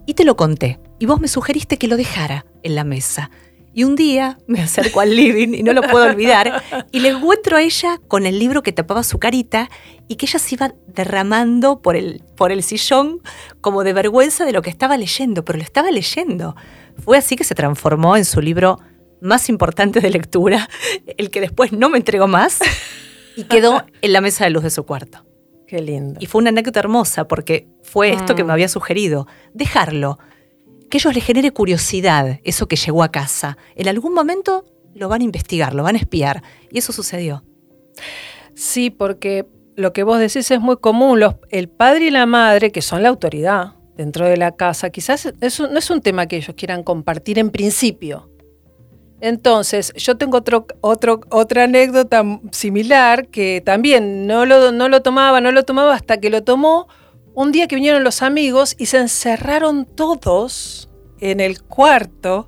Y 0.06 0.14
te 0.14 0.24
lo 0.24 0.36
conté. 0.36 0.80
Y 0.98 1.06
vos 1.06 1.20
me 1.20 1.28
sugeriste 1.28 1.78
que 1.78 1.88
lo 1.88 1.96
dejara 1.96 2.46
en 2.62 2.74
la 2.74 2.84
mesa. 2.84 3.30
Y 3.72 3.84
un 3.84 3.94
día 3.94 4.38
me 4.46 4.60
acerco 4.60 5.00
al 5.00 5.14
living 5.14 5.54
y 5.54 5.62
no 5.62 5.72
lo 5.72 5.82
puedo 5.82 6.04
olvidar 6.04 6.62
y 6.90 7.00
le 7.00 7.10
encuentro 7.10 7.56
a 7.56 7.62
ella 7.62 8.00
con 8.08 8.26
el 8.26 8.38
libro 8.38 8.62
que 8.62 8.72
tapaba 8.72 9.04
su 9.04 9.18
carita 9.18 9.70
y 10.08 10.16
que 10.16 10.26
ella 10.26 10.40
se 10.40 10.56
iba 10.56 10.74
derramando 10.88 11.80
por 11.80 11.94
el, 11.94 12.24
por 12.36 12.50
el 12.50 12.64
sillón 12.64 13.20
como 13.60 13.84
de 13.84 13.92
vergüenza 13.92 14.44
de 14.44 14.52
lo 14.52 14.60
que 14.62 14.70
estaba 14.70 14.96
leyendo, 14.96 15.44
pero 15.44 15.58
lo 15.58 15.62
estaba 15.62 15.90
leyendo. 15.92 16.56
Fue 16.98 17.16
así 17.16 17.36
que 17.36 17.44
se 17.44 17.54
transformó 17.54 18.16
en 18.16 18.24
su 18.24 18.40
libro 18.40 18.80
más 19.20 19.48
importante 19.48 20.00
de 20.00 20.10
lectura, 20.10 20.68
el 21.16 21.30
que 21.30 21.40
después 21.40 21.72
no 21.72 21.88
me 21.90 21.98
entregó 21.98 22.26
más 22.26 22.58
y 23.36 23.44
quedó 23.44 23.84
en 24.02 24.12
la 24.12 24.20
mesa 24.20 24.44
de 24.44 24.50
luz 24.50 24.64
de 24.64 24.70
su 24.70 24.84
cuarto. 24.84 25.24
Qué 25.68 25.80
lindo. 25.80 26.18
Y 26.20 26.26
fue 26.26 26.40
una 26.40 26.48
anécdota 26.50 26.80
hermosa 26.80 27.28
porque 27.28 27.68
fue 27.82 28.12
esto 28.12 28.34
que 28.34 28.42
me 28.42 28.48
mm. 28.48 28.50
había 28.50 28.68
sugerido, 28.68 29.28
dejarlo 29.54 30.18
que 30.90 30.98
ellos 30.98 31.14
les 31.14 31.24
genere 31.24 31.52
curiosidad, 31.52 32.40
eso 32.44 32.68
que 32.68 32.76
llegó 32.76 33.02
a 33.02 33.10
casa. 33.10 33.56
En 33.76 33.88
algún 33.88 34.12
momento 34.12 34.66
lo 34.94 35.08
van 35.08 35.22
a 35.22 35.24
investigar, 35.24 35.74
lo 35.74 35.82
van 35.82 35.94
a 35.94 35.98
espiar. 35.98 36.42
Y 36.70 36.78
eso 36.78 36.92
sucedió. 36.92 37.44
Sí, 38.54 38.90
porque 38.90 39.46
lo 39.76 39.92
que 39.92 40.02
vos 40.02 40.18
decís 40.18 40.50
es 40.50 40.60
muy 40.60 40.76
común. 40.76 41.22
el 41.48 41.68
padre 41.68 42.06
y 42.06 42.10
la 42.10 42.26
madre, 42.26 42.72
que 42.72 42.82
son 42.82 43.02
la 43.02 43.08
autoridad 43.08 43.74
dentro 43.96 44.26
de 44.26 44.36
la 44.36 44.56
casa, 44.56 44.90
quizás 44.90 45.32
eso 45.40 45.68
no 45.68 45.78
es 45.78 45.90
un 45.90 46.00
tema 46.00 46.26
que 46.26 46.36
ellos 46.36 46.54
quieran 46.56 46.82
compartir 46.82 47.38
en 47.38 47.50
principio. 47.50 48.30
Entonces, 49.20 49.92
yo 49.96 50.16
tengo 50.16 50.38
otro, 50.38 50.66
otro, 50.80 51.20
otra 51.28 51.64
anécdota 51.64 52.24
similar 52.52 53.28
que 53.28 53.62
también 53.64 54.26
no 54.26 54.46
lo, 54.46 54.72
no 54.72 54.88
lo 54.88 55.02
tomaba, 55.02 55.40
no 55.40 55.52
lo 55.52 55.62
tomaba 55.64 55.94
hasta 55.94 56.18
que 56.20 56.30
lo 56.30 56.42
tomó 56.42 56.88
un 57.34 57.52
día 57.52 57.66
que 57.68 57.76
vinieron 57.76 58.04
los 58.04 58.22
amigos 58.22 58.74
y 58.78 58.86
se 58.86 58.98
encerraron 58.98 59.84
todos 59.84 60.88
en 61.20 61.40
el 61.40 61.62
cuarto. 61.62 62.46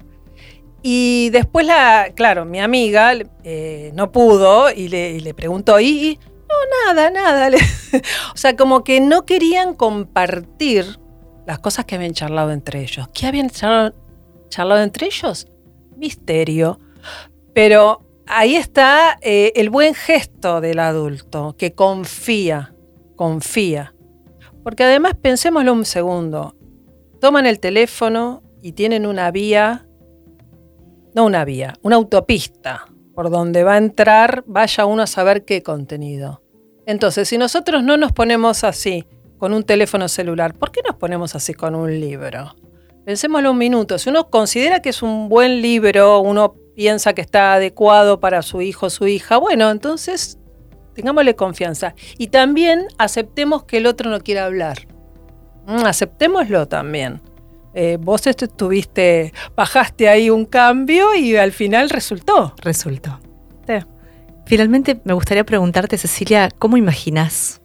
Y 0.82 1.30
después 1.30 1.66
la, 1.66 2.10
claro, 2.14 2.44
mi 2.44 2.60
amiga 2.60 3.12
eh, 3.44 3.92
no 3.94 4.10
pudo 4.10 4.70
y 4.70 4.88
le, 4.88 5.34
preguntó, 5.34 5.78
¿y? 5.78 6.18
No, 6.48 6.92
nada, 6.94 7.10
nada. 7.10 7.56
o 8.34 8.36
sea, 8.36 8.56
como 8.56 8.82
que 8.82 9.00
no 9.00 9.24
querían 9.24 9.74
compartir 9.74 10.98
las 11.46 11.58
cosas 11.60 11.84
que 11.84 11.94
habían 11.94 12.14
charlado 12.14 12.50
entre 12.50 12.82
ellos. 12.82 13.08
¿Qué 13.14 13.26
habían 13.26 13.50
charlado, 13.50 14.82
entre 14.82 15.06
ellos? 15.06 15.46
Misterio. 15.96 16.80
Pero 17.54 18.04
ahí 18.26 18.56
está 18.56 19.18
eh, 19.22 19.52
el 19.54 19.70
buen 19.70 19.94
gesto 19.94 20.60
del 20.60 20.80
adulto, 20.80 21.54
que 21.56 21.74
confía, 21.74 22.74
confía. 23.14 23.91
Porque 24.62 24.84
además 24.84 25.14
pensémoslo 25.20 25.72
un 25.72 25.84
segundo. 25.84 26.56
Toman 27.20 27.46
el 27.46 27.60
teléfono 27.60 28.42
y 28.62 28.72
tienen 28.72 29.06
una 29.06 29.30
vía, 29.30 29.86
no 31.14 31.24
una 31.24 31.44
vía, 31.44 31.74
una 31.82 31.96
autopista 31.96 32.86
por 33.14 33.30
donde 33.30 33.64
va 33.64 33.74
a 33.74 33.78
entrar, 33.78 34.44
vaya 34.46 34.86
uno 34.86 35.02
a 35.02 35.06
saber 35.06 35.44
qué 35.44 35.62
contenido. 35.62 36.42
Entonces, 36.86 37.28
si 37.28 37.38
nosotros 37.38 37.82
no 37.82 37.96
nos 37.96 38.12
ponemos 38.12 38.64
así 38.64 39.06
con 39.38 39.52
un 39.52 39.62
teléfono 39.62 40.08
celular, 40.08 40.54
¿por 40.54 40.72
qué 40.72 40.80
nos 40.86 40.96
ponemos 40.96 41.34
así 41.34 41.54
con 41.54 41.74
un 41.74 42.00
libro? 42.00 42.54
Pensémoslo 43.04 43.50
un 43.50 43.58
minuto. 43.58 43.98
Si 43.98 44.08
uno 44.08 44.30
considera 44.30 44.80
que 44.80 44.90
es 44.90 45.02
un 45.02 45.28
buen 45.28 45.60
libro, 45.60 46.20
uno 46.20 46.54
piensa 46.74 47.12
que 47.12 47.20
está 47.20 47.54
adecuado 47.54 48.20
para 48.20 48.42
su 48.42 48.62
hijo 48.62 48.86
o 48.86 48.90
su 48.90 49.06
hija, 49.06 49.36
bueno, 49.36 49.70
entonces 49.70 50.38
tengámosle 50.94 51.36
confianza. 51.36 51.94
Y 52.18 52.28
también 52.28 52.86
aceptemos 52.98 53.64
que 53.64 53.78
el 53.78 53.86
otro 53.86 54.10
no 54.10 54.20
quiera 54.20 54.44
hablar. 54.44 54.86
Mm, 55.66 55.84
aceptémoslo 55.84 56.68
también. 56.68 57.20
Eh, 57.74 57.96
vos 58.00 58.26
estuviste, 58.26 59.32
bajaste 59.56 60.08
ahí 60.08 60.28
un 60.28 60.44
cambio 60.44 61.14
y 61.14 61.36
al 61.36 61.52
final 61.52 61.88
resultó. 61.90 62.54
Resultó. 62.58 63.18
Finalmente 64.44 65.00
me 65.04 65.14
gustaría 65.14 65.44
preguntarte, 65.44 65.96
Cecilia, 65.96 66.48
¿cómo 66.58 66.76
imaginas 66.76 67.61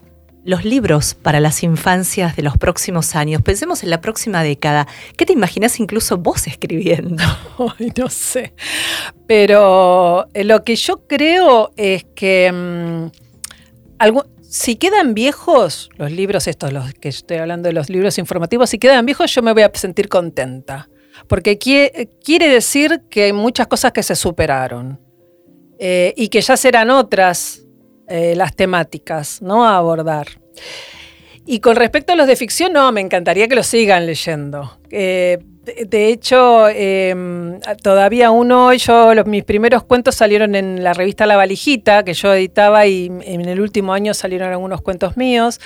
los 0.48 0.64
libros 0.64 1.14
para 1.14 1.42
las 1.42 1.62
infancias 1.62 2.38
de 2.38 2.42
los 2.42 2.58
próximos 2.58 3.16
años? 3.16 3.42
Pensemos 3.42 3.84
en 3.84 3.90
la 3.90 4.00
próxima 4.00 4.44
década. 4.44 4.88
¿Qué 5.18 5.26
te 5.26 5.34
imaginas 5.34 5.78
incluso 5.82 6.18
vos 6.18 6.48
escribiendo? 6.48 7.22
no 7.98 8.10
sé. 8.10 8.54
Pero 9.28 10.26
eh, 10.34 10.46
lo 10.46 10.64
que 10.64 10.78
yo 10.78 11.06
creo 11.06 11.72
es 11.76 12.06
que 12.16 12.50
mm, 12.54 13.08
si 14.42 14.78
quedan 14.78 15.14
viejos 15.14 15.90
los 15.98 16.14
libros, 16.14 16.48
estos, 16.48 16.72
los 16.72 16.94
que 16.94 17.10
estoy 17.10 17.38
hablando 17.38 17.68
de 17.68 17.74
los 17.74 17.90
libros 17.90 18.18
informativos, 18.18 18.70
si 18.70 18.80
quedan 18.80 19.06
viejos 19.06 19.36
yo 19.36 19.42
me 19.42 19.52
voy 19.52 19.64
a 19.64 19.72
sentir 19.74 20.08
contenta. 20.08 20.88
Porque 21.28 21.58
quiere 21.58 22.48
decir 22.48 23.02
que 23.10 23.24
hay 23.24 23.34
muchas 23.34 23.68
cosas 23.68 23.92
que 23.92 24.02
se 24.02 24.16
superaron 24.16 24.98
eh, 25.78 26.14
y 26.16 26.30
que 26.30 26.40
ya 26.40 26.56
serán 26.56 26.90
otras 26.90 27.67
eh, 28.08 28.36
las 28.36 28.56
temáticas 28.56 29.42
¿no? 29.42 29.66
a 29.66 29.78
abordar. 29.78 30.28
Y 31.46 31.60
con 31.60 31.78
respecto 31.78 32.12
a 32.12 32.16
los 32.16 32.28
de 32.28 32.36
ficción, 32.36 32.74
no, 32.74 32.92
me 32.92 33.00
encantaría 33.00 33.48
que 33.48 33.56
los 33.56 33.68
sigan 33.68 34.06
leyendo. 34.06 34.80
Eh, 34.92 35.40
de, 35.88 36.10
hecho, 36.10 36.68
em, 36.70 37.60
todavía 37.82 38.32
uno, 38.32 38.74
yo, 38.74 39.14
los, 39.14 39.26
mis 39.26 39.44
primeros 39.44 39.84
cuentos 39.84 40.16
salieron 40.16 40.56
en 40.56 40.84
la 40.84 40.94
revista 40.94 41.26
La 41.26 41.38
Valijita, 41.38 42.04
que 42.04 42.14
yo 42.14 42.34
editaba, 42.34 42.86
y 42.86 43.08
en 43.08 43.48
el 43.48 43.62
último 43.62 43.94
año 43.94 44.14
salieron 44.14 44.50
algunos 44.50 44.82
cuentos 44.82 45.16
míos. 45.16 45.60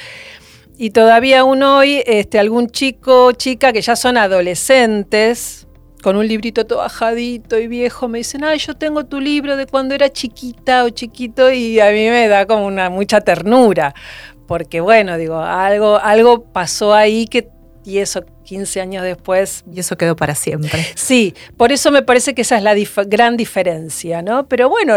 Y 0.77 0.91
todavía 0.91 1.43
uno 1.43 1.77
hoy, 1.77 2.03
este, 2.05 2.39
algún 2.39 2.69
chico, 2.69 3.31
chica 3.33 3.73
que 3.73 3.81
ya 3.81 3.95
son 3.95 4.17
adolescentes, 4.17 5.60
con 6.01 6.15
un 6.15 6.27
librito 6.27 6.65
todo 6.65 6.79
bajadito 6.79 7.57
y 7.57 7.67
viejo, 7.67 8.07
me 8.07 8.19
dicen, 8.19 8.43
ay, 8.43 8.59
yo 8.59 8.73
tengo 8.75 9.05
tu 9.05 9.19
libro 9.19 9.55
de 9.55 9.65
cuando 9.65 9.95
era 9.95 10.09
chiquita 10.09 10.83
o 10.83 10.89
chiquito 10.89 11.51
y 11.51 11.79
a 11.79 11.91
mí 11.91 12.09
me 12.09 12.27
da 12.27 12.45
como 12.45 12.65
una 12.65 12.89
mucha 12.89 13.21
ternura, 13.21 13.93
porque 14.47 14.81
bueno, 14.81 15.17
digo, 15.17 15.39
algo, 15.39 15.97
algo 15.97 16.43
pasó 16.43 16.93
ahí 16.93 17.25
que 17.27 17.49
y 17.83 17.97
eso 17.97 18.23
15 18.43 18.81
años 18.81 19.03
después. 19.03 19.63
Y 19.71 19.79
eso 19.79 19.97
quedó 19.97 20.15
para 20.15 20.35
siempre. 20.35 20.85
Sí, 20.95 21.33
por 21.57 21.71
eso 21.71 21.91
me 21.91 22.01
parece 22.01 22.33
que 22.33 22.41
esa 22.41 22.57
es 22.57 22.63
la 22.63 22.75
gran 23.05 23.37
diferencia, 23.37 24.21
¿no? 24.21 24.47
Pero 24.47 24.69
bueno, 24.69 24.93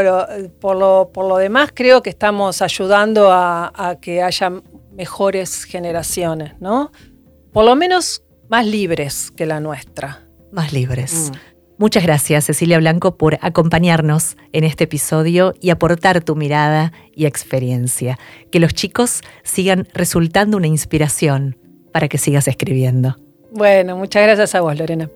por, 0.61 0.76
lo, 0.76 1.11
por 1.12 1.26
lo 1.26 1.36
demás 1.36 1.70
creo 1.72 2.02
que 2.02 2.11
estamos 2.11 2.62
ayudando 2.62 3.30
a, 3.32 3.72
a, 3.74 3.96
que 3.96 4.22
haya 4.22 4.52
mejores 4.92 5.64
generaciones, 5.64 6.61
¿no? 6.61 6.92
Por 7.52 7.64
lo 7.64 7.74
menos 7.76 8.22
más 8.48 8.66
libres 8.66 9.30
que 9.30 9.46
la 9.46 9.61
nuestra 9.61 10.24
más 10.55 10.72
libres. 10.72 11.32
Mm. 11.32 11.36
Muchas 11.76 12.05
gracias, 12.05 12.44
Cecilia 12.44 12.78
Blanco, 12.78 13.16
por 13.16 13.36
acompañarnos 13.40 14.36
en 14.52 14.62
este 14.62 14.84
episodio 14.84 15.55
y 15.61 15.70
aportar 15.70 16.22
tu 16.22 16.36
mirada 16.36 16.92
y 17.14 17.26
experiencia. 17.26 18.16
Que 18.52 18.61
los 18.61 18.74
chicos 18.74 19.22
sigan 19.42 19.88
resultando 19.92 20.57
una 20.57 20.68
inspiración 20.68 21.59
para 21.92 22.07
que 22.09 22.18
sigas 22.18 22.46
escribiendo. 22.46 23.16
Bueno, 23.50 23.96
muchas 23.96 24.22
gracias 24.22 24.55
a 24.55 24.61
vos, 24.61 24.78
Lorena. 24.78 25.11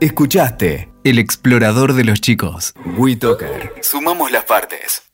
Escuchaste 0.00 0.92
El 1.04 1.18
explorador 1.18 1.94
de 1.94 2.04
los 2.04 2.20
chicos. 2.20 2.74
WeToker. 2.98 3.72
Sumamos 3.80 4.30
las 4.30 4.44
partes. 4.44 5.13